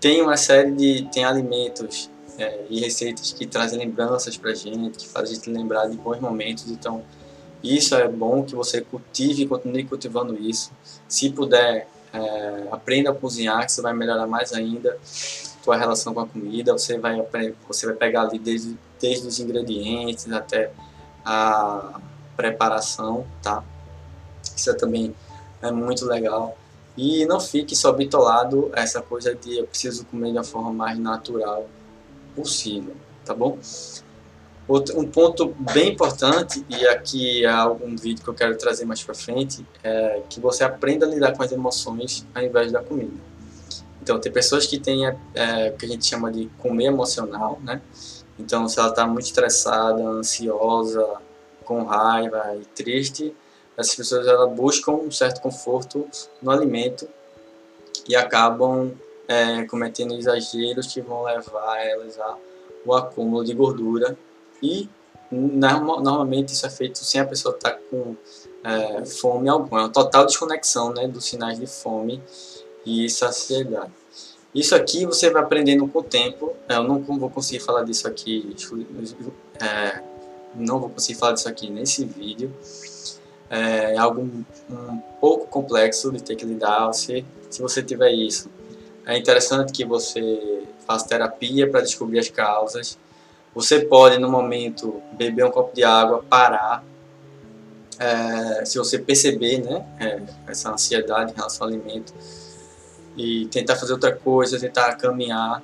Tem 0.00 0.22
uma 0.22 0.38
série 0.38 0.72
de 0.72 1.06
tem 1.12 1.26
alimentos 1.26 2.10
é, 2.38 2.64
e 2.70 2.80
receitas 2.80 3.30
que 3.30 3.46
trazem 3.46 3.78
lembranças 3.78 4.38
para 4.38 4.54
gente, 4.54 4.98
que 4.98 5.06
fazem 5.06 5.32
a 5.32 5.34
gente 5.34 5.50
lembrar 5.50 5.86
de 5.86 5.98
bons 5.98 6.18
momentos. 6.18 6.70
Então, 6.70 7.04
isso 7.62 7.94
é 7.94 8.08
bom 8.08 8.42
que 8.42 8.54
você 8.54 8.80
cultive 8.80 9.46
continue 9.46 9.84
cultivando 9.84 10.36
isso. 10.36 10.72
Se 11.08 11.30
puder, 11.30 11.88
é, 12.12 12.68
aprenda 12.70 13.10
a 13.10 13.14
cozinhar, 13.14 13.64
que 13.64 13.72
você 13.72 13.80
vai 13.80 13.94
melhorar 13.94 14.26
mais 14.26 14.52
ainda 14.52 14.98
sua 15.04 15.76
relação 15.76 16.12
com 16.12 16.20
a 16.20 16.26
comida. 16.26 16.72
Você 16.72 16.98
vai, 16.98 17.24
você 17.68 17.86
vai 17.86 17.94
pegar 17.94 18.22
ali 18.22 18.38
desde, 18.38 18.76
desde 19.00 19.26
os 19.26 19.38
ingredientes 19.38 20.30
até 20.32 20.72
a 21.24 22.00
preparação, 22.36 23.24
tá? 23.42 23.62
Isso 24.56 24.70
é 24.70 24.74
também 24.74 25.14
é 25.60 25.70
muito 25.70 26.04
legal. 26.04 26.56
E 26.96 27.24
não 27.24 27.40
fique 27.40 27.74
só 27.74 27.92
bitolado 27.92 28.70
essa 28.74 29.00
coisa 29.00 29.34
de 29.34 29.58
eu 29.58 29.66
preciso 29.66 30.04
comer 30.06 30.34
da 30.34 30.44
forma 30.44 30.72
mais 30.72 30.98
natural 30.98 31.66
possível, 32.34 32.94
tá 33.24 33.34
bom? 33.34 33.58
Outro, 34.68 34.98
um 34.98 35.06
ponto 35.06 35.54
bem 35.74 35.92
importante, 35.92 36.64
e 36.68 36.86
aqui 36.86 37.44
é 37.44 37.50
algum 37.50 37.96
vídeo 37.96 38.22
que 38.22 38.30
eu 38.30 38.34
quero 38.34 38.56
trazer 38.56 38.84
mais 38.84 39.02
para 39.02 39.14
frente, 39.14 39.66
é 39.82 40.22
que 40.28 40.38
você 40.38 40.62
aprenda 40.62 41.04
a 41.04 41.08
lidar 41.08 41.36
com 41.36 41.42
as 41.42 41.50
emoções 41.50 42.24
ao 42.34 42.42
invés 42.42 42.70
da 42.70 42.82
comida. 42.82 43.12
Então, 44.00 44.20
tem 44.20 44.32
pessoas 44.32 44.66
que 44.66 44.78
têm 44.78 45.06
é, 45.06 45.72
o 45.74 45.76
que 45.76 45.84
a 45.84 45.88
gente 45.88 46.06
chama 46.06 46.30
de 46.30 46.48
comer 46.58 46.86
emocional, 46.86 47.60
né? 47.62 47.80
Então, 48.38 48.68
se 48.68 48.78
ela 48.78 48.88
está 48.88 49.06
muito 49.06 49.26
estressada, 49.26 50.02
ansiosa, 50.02 51.06
com 51.64 51.84
raiva 51.84 52.56
e 52.60 52.64
triste, 52.64 53.34
essas 53.76 53.94
pessoas 53.94 54.26
elas 54.26 54.52
buscam 54.52 54.92
um 54.92 55.10
certo 55.10 55.40
conforto 55.40 56.06
no 56.40 56.50
alimento 56.50 57.08
e 58.08 58.14
acabam 58.14 58.92
é, 59.28 59.64
cometendo 59.64 60.14
exageros 60.14 60.92
que 60.92 61.00
vão 61.00 61.24
levar 61.24 61.78
elas 61.84 62.18
ao 62.18 62.94
acúmulo 62.94 63.44
de 63.44 63.54
gordura 63.54 64.16
e 64.62 64.88
normalmente 65.30 66.52
isso 66.52 66.66
é 66.66 66.70
feito 66.70 66.98
sem 66.98 67.20
a 67.20 67.26
pessoa 67.26 67.54
estar 67.54 67.70
tá 67.70 67.78
com 67.90 68.14
é, 68.62 69.04
fome 69.04 69.48
alguma. 69.48 69.80
É 69.80 69.82
uma 69.84 69.90
total 69.90 70.26
desconexão 70.26 70.92
né, 70.92 71.08
dos 71.08 71.24
sinais 71.24 71.58
de 71.58 71.66
fome 71.66 72.22
e 72.84 73.08
saciedade. 73.08 73.92
Isso 74.54 74.74
aqui 74.74 75.06
você 75.06 75.30
vai 75.30 75.42
aprendendo 75.42 75.88
com 75.88 76.00
o 76.00 76.02
tempo. 76.02 76.54
É, 76.68 76.76
eu 76.76 76.84
não 76.84 77.00
vou 77.00 77.30
conseguir 77.30 77.60
falar 77.60 77.84
disso 77.84 78.06
aqui, 78.06 78.54
é, 79.60 80.02
não 80.54 80.78
vou 80.78 80.90
conseguir 80.90 81.18
falar 81.18 81.32
disso 81.32 81.48
aqui 81.48 81.70
nesse 81.70 82.04
vídeo. 82.04 82.54
É 83.48 83.96
algo 83.98 84.22
um 84.70 84.98
pouco 85.20 85.46
complexo 85.46 86.10
de 86.12 86.22
ter 86.22 86.36
que 86.36 86.44
lidar. 86.44 86.86
Você, 86.86 87.24
se 87.50 87.60
você 87.60 87.82
tiver 87.82 88.10
isso, 88.10 88.50
é 89.06 89.18
interessante 89.18 89.72
que 89.72 89.84
você 89.84 90.62
faça 90.86 91.06
terapia 91.06 91.70
para 91.70 91.80
descobrir 91.80 92.18
as 92.18 92.28
causas 92.28 92.98
Você 93.54 93.80
pode, 93.80 94.18
no 94.18 94.30
momento, 94.30 95.02
beber 95.12 95.44
um 95.44 95.50
copo 95.50 95.74
de 95.74 95.84
água, 95.84 96.24
parar, 96.28 96.84
é, 97.98 98.64
se 98.64 98.78
você 98.78 98.98
perceber 98.98 99.58
né, 99.58 99.86
é, 100.00 100.22
essa 100.46 100.72
ansiedade 100.72 101.32
em 101.32 101.36
relação 101.36 101.66
ao 101.66 101.72
alimento, 101.72 102.14
e 103.16 103.46
tentar 103.46 103.76
fazer 103.76 103.92
outra 103.92 104.14
coisa, 104.14 104.58
tentar 104.58 104.94
caminhar, 104.96 105.62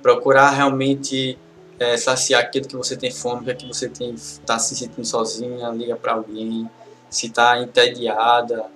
procurar 0.00 0.50
realmente 0.50 1.36
é, 1.78 1.96
saciar 1.96 2.42
aquilo 2.42 2.66
que 2.66 2.76
você 2.76 2.96
tem 2.96 3.10
fome, 3.10 3.54
que 3.54 3.66
você 3.66 3.90
está 4.02 4.58
se 4.58 4.76
sentindo 4.76 5.04
sozinha, 5.04 5.68
liga 5.70 5.96
para 5.96 6.12
alguém, 6.12 6.68
se 7.10 7.26
está 7.26 7.60
entediada, 7.60 8.66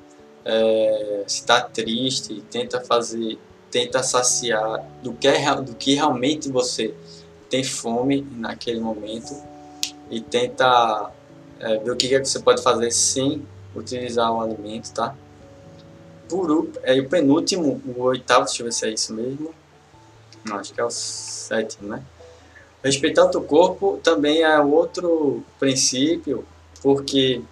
é, 0.45 1.25
se 1.27 1.41
está 1.41 1.61
triste, 1.61 2.43
tenta 2.51 2.81
fazer, 2.81 3.39
tenta 3.71 4.03
saciar 4.03 4.85
do 5.03 5.13
que, 5.13 5.29
é 5.29 5.55
do 5.57 5.75
que 5.75 5.95
realmente 5.95 6.51
você 6.51 6.95
tem 7.53 7.63
fome 7.63 8.27
naquele 8.39 8.81
momento 8.81 9.37
e 10.11 10.23
tenta 10.23 11.11
é, 11.61 11.77
ver 11.77 11.91
o 11.91 11.97
que, 11.97 12.15
é 12.15 12.19
que 12.19 12.25
você 12.25 12.41
pode 12.41 12.63
fazer 12.63 12.91
sem 12.91 13.47
utilizar 13.77 14.33
o 14.33 14.41
alimento, 14.41 14.91
tá? 14.95 15.15
Por, 16.31 16.71
é, 16.83 16.99
o 16.99 17.07
penúltimo, 17.11 17.83
o 17.95 18.05
oitavo, 18.05 18.47
deixa 18.47 18.63
eu 18.63 18.65
ver 18.65 18.73
se 18.73 18.87
é 18.87 18.91
isso 18.91 19.13
mesmo. 19.13 19.55
Não, 20.47 20.57
acho 20.57 20.73
que 20.73 20.81
é 20.81 20.85
o 20.85 20.91
sétimo, 20.91 21.91
né? 21.91 22.03
Respeitar 22.83 23.27
o 23.27 23.31
teu 23.31 23.43
corpo 23.43 24.01
também 24.03 24.43
é 24.43 24.59
outro 24.59 25.45
princípio, 25.59 26.47
porque 26.83 27.43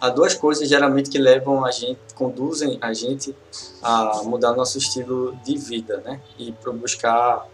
há 0.00 0.08
duas 0.08 0.32
coisas 0.32 0.66
geralmente 0.66 1.10
que 1.10 1.18
levam 1.18 1.62
a 1.62 1.70
gente, 1.70 2.00
conduzem 2.14 2.78
a 2.80 2.94
gente 2.94 3.36
a 3.82 4.22
mudar 4.24 4.54
nosso 4.54 4.78
estilo 4.78 5.36
de 5.44 5.58
vida, 5.58 5.98
né? 5.98 6.22
E 6.38 6.52
para 6.52 6.72
buscar 6.72 7.46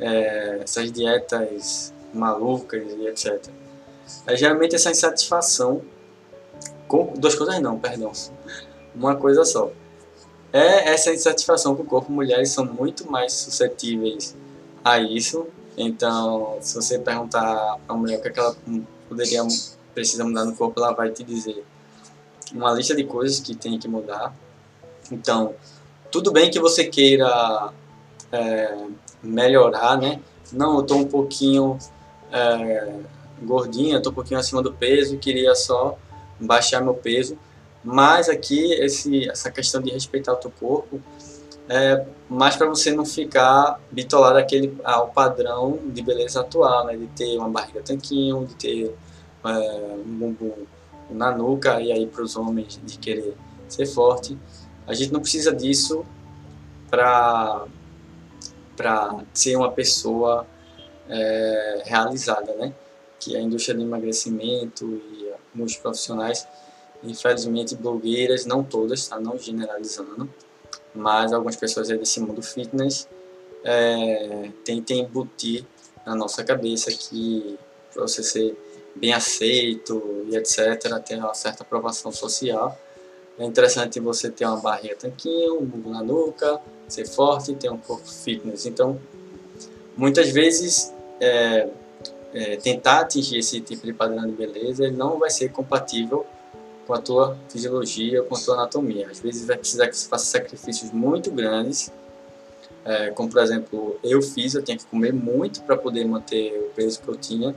é, 0.00 0.60
essas 0.62 0.90
dietas 0.90 1.92
malucas 2.12 2.82
e 2.92 3.06
etc. 3.06 3.48
É 4.26 4.36
geralmente 4.36 4.74
essa 4.74 4.90
insatisfação 4.90 5.82
com 6.88 7.12
duas 7.16 7.34
coisas 7.36 7.60
não, 7.60 7.78
perdão, 7.78 8.10
uma 8.94 9.14
coisa 9.14 9.44
só. 9.44 9.70
É 10.52 10.90
essa 10.92 11.12
insatisfação 11.12 11.76
com 11.76 11.84
o 11.84 11.86
corpo. 11.86 12.10
Mulheres 12.10 12.50
são 12.50 12.64
muito 12.64 13.08
mais 13.10 13.32
suscetíveis 13.32 14.36
a 14.84 14.98
isso. 14.98 15.46
Então, 15.76 16.58
se 16.60 16.74
você 16.74 16.98
perguntar 16.98 17.78
a 17.88 17.94
mulher 17.94 18.18
o 18.18 18.22
que, 18.22 18.28
é 18.28 18.30
que 18.32 18.40
ela 18.40 18.56
poderia 19.08 19.42
precisa 19.94 20.24
mudar 20.24 20.44
no 20.44 20.56
corpo, 20.56 20.80
ela 20.80 20.92
vai 20.92 21.10
te 21.10 21.22
dizer 21.22 21.64
uma 22.52 22.72
lista 22.72 22.94
de 22.94 23.04
coisas 23.04 23.38
que 23.38 23.54
tem 23.54 23.78
que 23.78 23.86
mudar. 23.86 24.34
Então, 25.10 25.54
tudo 26.10 26.32
bem 26.32 26.50
que 26.50 26.58
você 26.58 26.84
queira 26.84 27.72
é, 28.32 28.76
melhorar, 29.22 29.96
né? 29.96 30.20
Não, 30.52 30.76
eu 30.76 30.82
tô 30.82 30.96
um 30.96 31.04
pouquinho 31.04 31.78
é, 32.32 32.94
gordinha, 33.42 34.00
tô 34.00 34.10
um 34.10 34.14
pouquinho 34.14 34.40
acima 34.40 34.62
do 34.62 34.72
peso, 34.72 35.18
queria 35.18 35.54
só 35.54 35.96
baixar 36.38 36.80
meu 36.80 36.94
peso. 36.94 37.38
Mas 37.82 38.28
aqui 38.28 38.72
esse, 38.74 39.28
essa 39.28 39.50
questão 39.50 39.80
de 39.80 39.90
respeitar 39.90 40.32
o 40.32 40.36
teu 40.36 40.50
corpo 40.50 41.00
é 41.68 42.04
mais 42.28 42.56
para 42.56 42.66
você 42.66 42.92
não 42.92 43.06
ficar 43.06 43.80
bitolado 43.90 44.38
aquele, 44.38 44.76
ao 44.84 45.08
padrão 45.08 45.78
de 45.86 46.02
beleza 46.02 46.40
atual, 46.40 46.86
né? 46.86 46.96
De 46.96 47.06
ter 47.08 47.38
uma 47.38 47.48
barriga 47.48 47.80
tanquinho, 47.80 48.44
de 48.44 48.54
ter 48.56 48.96
é, 49.44 49.96
um 50.04 50.18
bumbum 50.18 50.66
na 51.10 51.30
nuca 51.36 51.80
e 51.80 51.90
aí 51.90 52.06
para 52.06 52.22
os 52.22 52.36
homens 52.36 52.80
de 52.84 52.98
querer 52.98 53.34
ser 53.68 53.86
forte. 53.86 54.36
A 54.86 54.94
gente 54.94 55.12
não 55.12 55.20
precisa 55.20 55.54
disso 55.54 56.04
para 56.90 57.64
para 58.80 59.14
ser 59.34 59.56
uma 59.56 59.70
pessoa 59.70 60.46
é, 61.06 61.82
realizada, 61.84 62.54
né? 62.54 62.72
Que 63.18 63.36
a 63.36 63.40
indústria 63.42 63.74
do 63.74 63.82
emagrecimento 63.82 64.86
e 64.86 65.30
muitos 65.54 65.76
profissionais, 65.76 66.48
infelizmente 67.04 67.76
blogueiras, 67.76 68.46
não 68.46 68.64
todas, 68.64 69.06
tá? 69.06 69.20
Não 69.20 69.38
generalizando, 69.38 70.32
mas 70.94 71.30
algumas 71.30 71.56
pessoas 71.56 71.90
aí 71.90 71.98
desse 71.98 72.20
mundo 72.20 72.40
fitness 72.40 73.06
é, 73.62 74.50
tentem 74.64 75.00
embutir 75.00 75.66
na 76.06 76.14
nossa 76.14 76.42
cabeça 76.42 76.90
que 76.90 77.58
para 77.92 78.00
você 78.00 78.22
ser 78.22 78.56
bem 78.96 79.12
aceito 79.12 80.24
e 80.30 80.36
etc, 80.36 80.98
ter 81.04 81.18
uma 81.18 81.34
certa 81.34 81.64
aprovação 81.64 82.10
social, 82.10 82.80
é 83.40 83.46
interessante 83.46 83.98
você 83.98 84.30
ter 84.30 84.44
uma 84.44 84.58
barriga 84.58 84.94
tanquinho, 84.94 85.60
um 85.60 85.64
bumbum 85.64 85.90
na 85.90 86.02
nuca, 86.02 86.60
ser 86.86 87.06
forte, 87.06 87.54
ter 87.54 87.70
um 87.70 87.78
corpo 87.78 88.06
fitness. 88.06 88.66
Então, 88.66 89.00
muitas 89.96 90.30
vezes, 90.30 90.92
é, 91.18 91.66
é, 92.34 92.56
tentar 92.56 93.00
atingir 93.00 93.38
esse 93.38 93.58
tipo 93.62 93.86
de 93.86 93.94
padrão 93.94 94.26
de 94.26 94.32
beleza 94.32 94.84
ele 94.84 94.96
não 94.96 95.18
vai 95.18 95.30
ser 95.30 95.50
compatível 95.50 96.26
com 96.86 96.92
a 96.92 97.00
tua 97.00 97.36
fisiologia, 97.48 98.22
com 98.22 98.36
a 98.36 98.38
tua 98.38 98.54
anatomia. 98.56 99.08
Às 99.10 99.20
vezes 99.20 99.46
vai 99.46 99.56
precisar 99.56 99.88
que 99.88 99.96
você 99.96 100.06
faça 100.06 100.26
sacrifícios 100.26 100.92
muito 100.92 101.30
grandes, 101.30 101.90
é, 102.84 103.10
como 103.10 103.30
por 103.30 103.42
exemplo, 103.42 103.98
eu 104.04 104.20
fiz, 104.20 104.54
eu 104.54 104.62
tinha 104.62 104.76
que 104.76 104.84
comer 104.84 105.14
muito 105.14 105.62
para 105.62 105.78
poder 105.78 106.04
manter 106.04 106.58
o 106.58 106.74
peso 106.74 107.00
que 107.00 107.08
eu 107.08 107.16
tinha 107.16 107.54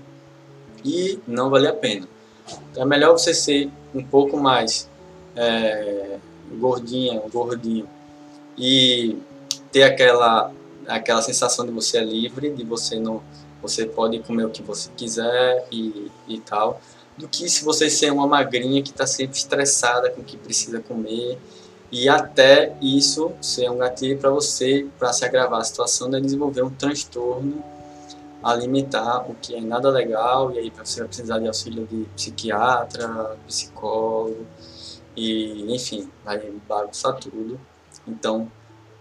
e 0.85 1.19
não 1.27 1.49
valia 1.49 1.71
a 1.71 1.73
pena. 1.73 2.07
Então 2.71 2.83
é 2.83 2.85
melhor 2.85 3.11
você 3.11 3.33
ser 3.33 3.69
um 3.93 4.03
pouco 4.03 4.37
mais 4.37 4.89
é, 5.35 6.17
gordinha, 6.59 7.21
gordinho, 7.31 7.87
e 8.57 9.17
ter 9.71 9.83
aquela 9.83 10.51
aquela 10.87 11.21
sensação 11.21 11.65
de 11.65 11.71
você 11.71 11.97
é 11.97 12.03
livre, 12.03 12.51
de 12.51 12.63
você 12.63 12.99
não 12.99 13.21
você 13.61 13.85
pode 13.85 14.19
comer 14.19 14.45
o 14.45 14.49
que 14.49 14.61
você 14.61 14.89
quiser 14.95 15.65
e, 15.71 16.11
e 16.27 16.39
tal, 16.41 16.81
do 17.17 17.29
que 17.29 17.47
se 17.47 17.63
você 17.63 17.89
ser 17.89 18.11
uma 18.11 18.27
magrinha 18.27 18.83
que 18.83 18.89
está 18.89 19.07
sempre 19.07 19.37
estressada 19.37 20.09
com 20.09 20.21
o 20.21 20.23
que 20.23 20.35
precisa 20.35 20.81
comer. 20.81 21.39
E 21.89 22.09
até 22.09 22.75
isso 22.81 23.31
ser 23.39 23.69
um 23.69 23.77
gatilho 23.77 24.17
para 24.17 24.31
você, 24.31 24.87
para 24.97 25.13
se 25.13 25.23
agravar 25.23 25.61
a 25.61 25.63
situação, 25.63 26.09
de 26.09 26.19
desenvolver 26.19 26.63
um 26.63 26.71
transtorno 26.71 27.63
alimentar, 28.43 29.25
o 29.29 29.35
que 29.35 29.55
é 29.55 29.61
nada 29.61 29.89
legal, 29.89 30.51
e 30.51 30.59
aí 30.59 30.73
você 30.83 30.99
vai 30.99 31.07
precisar 31.07 31.39
de 31.39 31.47
auxílio 31.47 31.87
de 31.89 32.03
psiquiatra, 32.15 33.37
psicólogo, 33.47 34.45
e 35.15 35.73
enfim, 35.73 36.09
vai 36.23 36.39
bagunçar 36.67 37.15
tudo. 37.15 37.59
Então, 38.07 38.51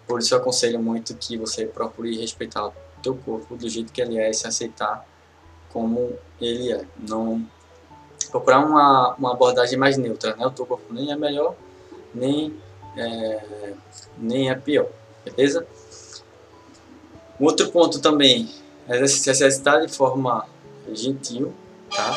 por 0.06 0.20
isso 0.20 0.34
eu 0.34 0.38
aconselho 0.38 0.80
muito 0.80 1.14
que 1.14 1.36
você 1.36 1.66
procure 1.66 2.18
respeitar 2.18 2.68
o 2.68 2.72
teu 3.02 3.14
corpo 3.16 3.56
do 3.56 3.68
jeito 3.68 3.92
que 3.92 4.00
ele 4.00 4.18
é 4.18 4.30
e 4.30 4.34
se 4.34 4.46
aceitar 4.46 5.06
como 5.72 6.12
ele 6.40 6.72
é. 6.72 6.84
Não 7.08 7.44
procurar 8.30 8.64
uma, 8.64 9.14
uma 9.14 9.32
abordagem 9.32 9.78
mais 9.78 9.96
neutra, 9.96 10.36
né? 10.36 10.46
O 10.46 10.50
teu 10.50 10.66
corpo 10.66 10.92
nem 10.92 11.12
é 11.12 11.16
melhor, 11.16 11.54
nem 12.14 12.54
é, 12.96 13.74
nem 14.18 14.50
é 14.50 14.54
pior, 14.54 14.88
beleza? 15.24 15.66
Outro 17.40 17.70
ponto 17.70 18.00
também 18.00 18.48
é 18.88 19.06
se 19.06 19.28
exercitar 19.28 19.84
de 19.84 19.92
forma 19.92 20.46
gentil, 20.92 21.52
tá? 21.90 22.14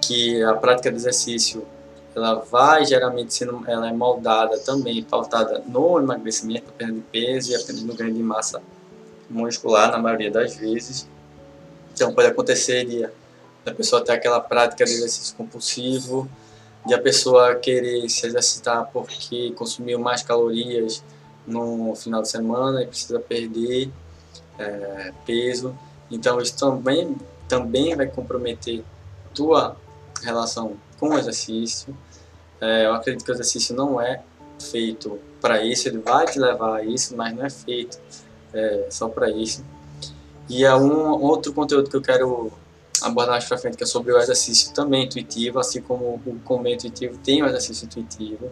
Que 0.00 0.42
a 0.42 0.54
prática 0.54 0.90
do 0.90 0.96
exercício 0.96 1.66
ela 2.14 2.34
vai 2.34 2.84
geralmente 2.84 3.32
sendo, 3.32 3.62
ela 3.66 3.88
é 3.88 3.92
moldada 3.92 4.58
também, 4.58 5.02
pautada 5.02 5.62
no 5.66 5.98
emagrecimento, 5.98 6.72
perda 6.72 6.94
de 6.94 7.00
peso 7.00 7.52
e 7.52 7.54
a 7.54 7.60
perda 7.60 7.80
do 7.82 7.94
ganho 7.94 8.14
de 8.14 8.22
massa 8.22 8.60
muscular 9.28 9.92
na 9.92 9.98
maioria 9.98 10.30
das 10.30 10.56
vezes. 10.56 11.08
Então 11.94 12.12
pode 12.12 12.28
acontecer 12.28 12.84
de 12.84 13.04
a 13.04 13.74
pessoa 13.74 14.02
ter 14.04 14.12
aquela 14.12 14.40
prática 14.40 14.84
de 14.84 14.90
exercício 14.92 15.36
compulsivo, 15.36 16.28
de 16.86 16.94
a 16.94 17.00
pessoa 17.00 17.54
querer 17.54 18.08
se 18.08 18.26
exercitar 18.26 18.88
porque 18.92 19.52
consumiu 19.52 19.98
mais 19.98 20.22
calorias 20.22 21.04
no 21.46 21.94
final 21.94 22.22
de 22.22 22.28
semana 22.28 22.82
e 22.82 22.86
precisa 22.86 23.20
perder 23.20 23.90
é, 24.58 25.12
peso. 25.26 25.76
Então 26.10 26.40
isso 26.40 26.56
também, 26.56 27.16
também 27.48 27.94
vai 27.94 28.06
comprometer 28.06 28.82
tua 29.34 29.76
relação 30.22 30.76
com 30.98 31.10
o 31.10 31.18
exercício. 31.18 31.96
É, 32.60 32.86
eu 32.86 32.94
acredito 32.94 33.24
que 33.24 33.30
o 33.30 33.34
exercício 33.34 33.74
não 33.74 34.00
é 34.00 34.22
feito 34.60 35.18
para 35.40 35.64
isso, 35.64 35.88
ele 35.88 35.98
vai 35.98 36.26
te 36.26 36.38
levar 36.38 36.76
a 36.76 36.84
isso, 36.84 37.16
mas 37.16 37.34
não 37.34 37.44
é 37.44 37.50
feito 37.50 37.98
é, 38.52 38.86
só 38.90 39.08
para 39.08 39.30
isso. 39.30 39.64
E 40.48 40.64
é 40.64 40.74
um 40.74 41.22
outro 41.22 41.52
conteúdo 41.52 41.88
que 41.88 41.96
eu 41.96 42.02
quero 42.02 42.52
abordar 43.00 43.34
mais 43.34 43.44
para 43.44 43.56
frente, 43.56 43.76
que 43.76 43.84
é 43.84 43.86
sobre 43.86 44.12
o 44.12 44.18
exercício 44.18 44.74
também 44.74 45.04
intuitivo, 45.04 45.58
assim 45.58 45.80
como 45.80 46.20
o 46.26 46.40
comer 46.44 46.74
intuitivo 46.74 47.18
tem 47.18 47.42
o 47.42 47.46
exercício 47.46 47.86
intuitivo, 47.86 48.50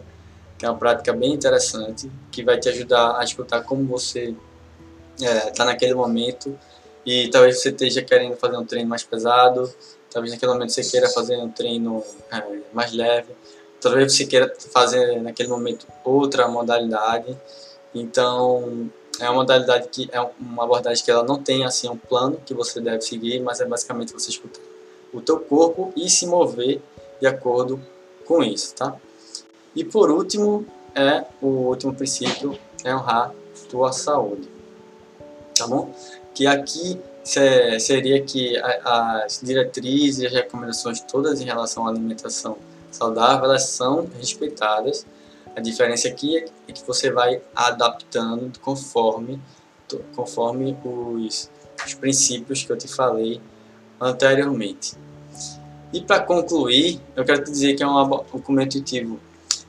que 0.57 0.65
é 0.65 0.69
uma 0.69 0.77
prática 0.77 1.13
bem 1.13 1.33
interessante, 1.33 2.09
que 2.31 2.43
vai 2.43 2.59
te 2.59 2.69
ajudar 2.69 3.19
a 3.19 3.23
escutar 3.23 3.61
como 3.61 3.85
você 3.85 4.33
está 5.17 5.29
é, 5.29 5.51
tá 5.51 5.65
naquele 5.65 5.93
momento 5.93 6.57
e 7.05 7.29
talvez 7.29 7.61
você 7.61 7.69
esteja 7.69 8.01
querendo 8.01 8.35
fazer 8.37 8.57
um 8.57 8.65
treino 8.65 8.89
mais 8.89 9.03
pesado, 9.03 9.71
talvez 10.11 10.33
naquele 10.33 10.53
momento 10.53 10.71
você 10.71 10.83
queira 10.83 11.09
fazer 11.09 11.37
um 11.37 11.49
treino 11.49 12.03
é, 12.31 12.43
mais 12.73 12.91
leve, 12.91 13.33
talvez 13.79 14.13
você 14.13 14.25
queira 14.25 14.53
fazer 14.71 15.21
naquele 15.21 15.49
momento 15.49 15.87
outra 16.03 16.47
modalidade. 16.47 17.37
Então, 17.93 18.89
é 19.19 19.25
uma 19.25 19.35
modalidade 19.35 19.87
que 19.89 20.09
é 20.11 20.21
uma 20.39 20.63
abordagem 20.63 21.03
que 21.03 21.11
ela 21.11 21.23
não 21.23 21.41
tem 21.41 21.65
assim 21.65 21.89
um 21.89 21.97
plano 21.97 22.39
que 22.45 22.53
você 22.53 22.79
deve 22.79 23.01
seguir, 23.01 23.39
mas 23.41 23.59
é 23.59 23.65
basicamente 23.65 24.13
você 24.13 24.29
escutar 24.29 24.61
o 25.11 25.21
teu 25.21 25.39
corpo 25.39 25.91
e 25.95 26.09
se 26.09 26.25
mover 26.27 26.81
de 27.19 27.27
acordo 27.27 27.81
com 28.25 28.43
isso, 28.43 28.75
tá? 28.75 28.95
E 29.75 29.83
por 29.83 30.11
último, 30.11 30.65
é 30.95 31.25
o 31.41 31.47
último 31.47 31.93
princípio 31.93 32.57
é 32.83 32.95
honrar 32.95 33.33
tua 33.69 33.91
saúde, 33.91 34.49
tá 35.55 35.67
bom? 35.67 35.93
Que 36.33 36.47
aqui 36.47 36.99
seria 37.79 38.21
que 38.21 38.57
as 38.83 39.39
diretrizes 39.43 40.19
e 40.19 40.27
as 40.27 40.33
recomendações 40.33 40.99
todas 41.01 41.41
em 41.41 41.45
relação 41.45 41.85
à 41.85 41.89
alimentação 41.89 42.57
saudável, 42.91 43.45
elas 43.45 43.63
são 43.65 44.09
respeitadas. 44.17 45.05
A 45.55 45.61
diferença 45.61 46.07
aqui 46.07 46.37
é 46.37 46.71
que 46.71 46.85
você 46.85 47.11
vai 47.11 47.41
adaptando 47.55 48.57
conforme, 48.59 49.39
conforme 50.15 50.77
os, 50.83 51.49
os 51.85 51.93
princípios 51.93 52.63
que 52.63 52.71
eu 52.71 52.77
te 52.77 52.87
falei 52.87 53.41
anteriormente. 53.99 54.95
E 55.91 56.01
para 56.01 56.21
concluir, 56.21 56.99
eu 57.15 57.25
quero 57.25 57.43
te 57.43 57.51
dizer 57.51 57.75
que 57.75 57.83
é 57.83 57.87
um, 57.87 57.99
um 57.99 58.39
como 58.39 58.61
intuitivo. 58.61 59.19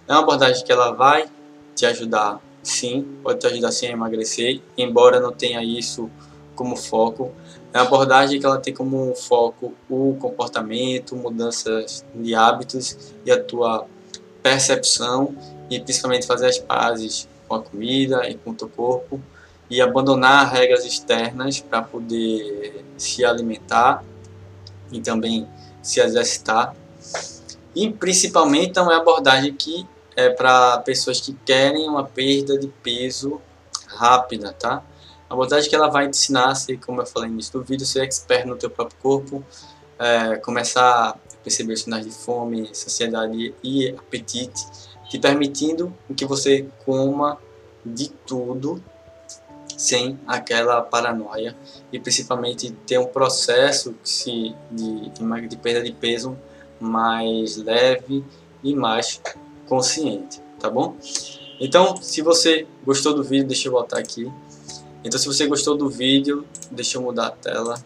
É 0.07 0.13
uma 0.13 0.23
abordagem 0.23 0.65
que 0.65 0.73
ela 0.73 0.93
vai 0.93 1.27
te 1.75 1.87
ajudar, 1.87 2.41
sim, 2.63 3.19
pode 3.23 3.41
te 3.41 3.47
ajudar 3.47 3.73
sim 3.73 3.87
a 3.87 3.91
emagrecer, 3.91 4.61
embora 4.77 5.19
não 5.19 5.33
tenha 5.33 5.63
isso 5.63 6.11
como 6.55 6.77
foco. 6.77 7.33
É 7.73 7.79
uma 7.79 7.87
abordagem 7.87 8.41
que 8.41 8.47
ela 8.47 8.59
tem 8.59 8.75
como 8.75 9.15
foco 9.15 9.73
o 9.89 10.17
comportamento, 10.21 11.15
mudanças 11.15 12.05
de 12.15 12.35
hábitos 12.35 13.15
e 13.25 13.31
a 13.31 13.43
tua 13.43 13.87
percepção 14.43 15.35
e 15.71 15.79
principalmente 15.79 16.27
fazer 16.27 16.47
as 16.47 16.59
pazes 16.59 17.29
com 17.47 17.55
a 17.55 17.63
comida 17.63 18.29
e 18.29 18.35
com 18.35 18.51
o 18.51 18.55
teu 18.55 18.69
corpo 18.69 19.21
e 19.69 19.81
abandonar 19.81 20.53
regras 20.53 20.85
externas 20.85 21.61
para 21.61 21.81
poder 21.81 22.85
se 22.97 23.25
alimentar 23.25 24.03
e 24.91 25.01
também 25.01 25.49
se 25.81 26.01
exercitar. 26.01 26.75
E 27.75 27.89
principalmente 27.89 28.71
então, 28.71 28.91
é 28.91 28.95
uma 28.95 29.01
abordagem 29.01 29.55
que 29.55 29.87
é 30.17 30.29
para 30.29 30.79
pessoas 30.79 31.21
que 31.21 31.33
querem 31.47 31.89
uma 31.89 32.05
perda 32.05 32.59
de 32.59 32.67
peso 32.67 33.41
rápida, 33.87 34.53
tá? 34.53 34.83
A 35.31 35.35
abordagem 35.35 35.71
que 35.71 35.77
ela 35.77 35.89
vai 35.89 36.09
te 36.09 36.19
ensinar 36.19 36.51
a 36.51 36.55
ser, 36.57 36.77
como 36.79 37.01
eu 37.01 37.07
falei 37.07 37.29
no 37.29 37.37
início 37.37 37.53
do 37.53 37.63
vídeo, 37.63 37.87
ser 37.87 38.03
expert 38.03 38.45
no 38.49 38.57
teu 38.57 38.69
próprio 38.69 38.99
corpo, 39.01 39.45
é, 39.97 40.35
começar 40.39 41.11
a 41.11 41.17
perceber 41.45 41.75
os 41.75 41.83
sinais 41.83 42.05
de 42.05 42.11
fome, 42.11 42.69
saciedade 42.75 43.55
e 43.63 43.91
apetite, 43.91 44.67
te 45.09 45.21
permitindo 45.21 45.97
que 46.17 46.27
você 46.27 46.67
coma 46.85 47.39
de 47.87 48.09
tudo 48.27 48.83
sem 49.77 50.19
aquela 50.27 50.83
paranoia 50.83 51.57
e 51.93 52.01
principalmente 52.01 52.73
ter 52.85 52.99
um 52.99 53.07
processo 53.07 53.95
de, 54.03 54.53
de, 54.71 55.49
de 55.49 55.57
perda 55.57 55.81
de 55.81 55.93
peso 55.93 56.37
mais 56.81 57.57
leve 57.57 58.25
e 58.65 58.75
mais 58.75 59.23
consciente, 59.69 60.43
tá 60.59 60.69
bom? 60.69 60.97
Então, 61.61 61.97
se 62.03 62.21
você 62.21 62.67
gostou 62.85 63.15
do 63.15 63.23
vídeo, 63.23 63.47
deixa 63.47 63.69
eu 63.69 63.73
voltar 63.73 63.99
aqui. 63.99 64.31
Então, 65.05 65.19
se 65.19 65.27
você 65.27 65.47
gostou 65.47 65.77
do 65.77 65.89
vídeo, 65.89 66.47
deixa 66.71 66.99
eu 66.99 67.03
mudar 67.03 67.29
a 67.29 67.31
tela. 67.31 67.83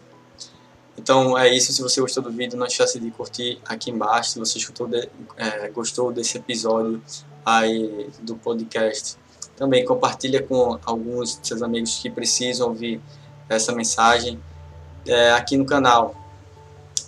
Então, 0.97 1.37
é 1.37 1.53
isso. 1.53 1.71
Se 1.71 1.81
você 1.81 2.01
gostou 2.01 2.23
do 2.23 2.31
vídeo, 2.31 2.57
não 2.57 2.65
esqueça 2.65 2.99
de 2.99 3.09
curtir 3.11 3.59
aqui 3.65 3.91
embaixo. 3.91 4.31
Se 4.31 4.39
você 4.39 4.57
escutou 4.57 4.87
de, 4.87 5.09
é, 5.37 5.69
gostou 5.69 6.11
desse 6.11 6.37
episódio 6.37 7.01
aí 7.45 8.09
do 8.21 8.35
podcast, 8.35 9.17
também 9.55 9.85
compartilha 9.85 10.41
com 10.43 10.79
alguns 10.85 11.39
de 11.39 11.47
seus 11.47 11.61
amigos 11.61 11.99
que 11.99 12.09
precisam 12.09 12.69
ouvir 12.69 13.01
essa 13.47 13.73
mensagem 13.73 14.39
é, 15.05 15.31
aqui 15.31 15.55
no 15.57 15.65
canal. 15.65 16.15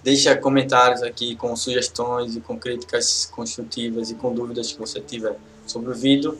Deixa 0.03 0.35
comentários 0.37 1.03
aqui 1.03 1.35
com 1.35 1.53
sugestões 1.55 2.35
e 2.35 2.39
com 2.39 2.57
críticas 2.57 3.25
construtivas 3.25 4.09
e 4.09 4.15
com 4.15 4.33
dúvidas 4.33 4.71
que 4.71 4.79
você 4.79 5.01
tiver 5.01 5.37
sobre 5.65 5.91
o 5.91 5.93
vídeo. 5.93 6.37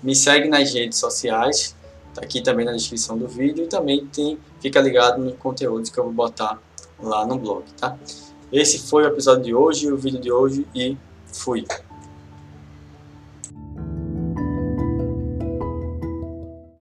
Me 0.00 0.14
segue 0.14 0.48
nas 0.48 0.72
redes 0.72 0.98
sociais, 0.98 1.74
tá 2.14 2.22
aqui 2.22 2.40
também 2.40 2.64
na 2.64 2.72
descrição 2.72 3.16
do 3.16 3.28
vídeo 3.28 3.64
e 3.64 3.66
também 3.68 4.06
tem, 4.06 4.38
fica 4.60 4.80
ligado 4.80 5.22
nos 5.22 5.34
conteúdos 5.36 5.90
que 5.90 5.98
eu 5.98 6.04
vou 6.04 6.12
botar 6.12 6.60
lá 7.00 7.26
no 7.26 7.38
blog, 7.38 7.64
tá? 7.78 7.96
Esse 8.52 8.78
foi 8.78 9.04
o 9.04 9.06
episódio 9.06 9.44
de 9.44 9.54
hoje, 9.54 9.92
o 9.92 9.96
vídeo 9.96 10.20
de 10.20 10.32
hoje 10.32 10.66
e 10.74 10.96
fui! 11.32 11.64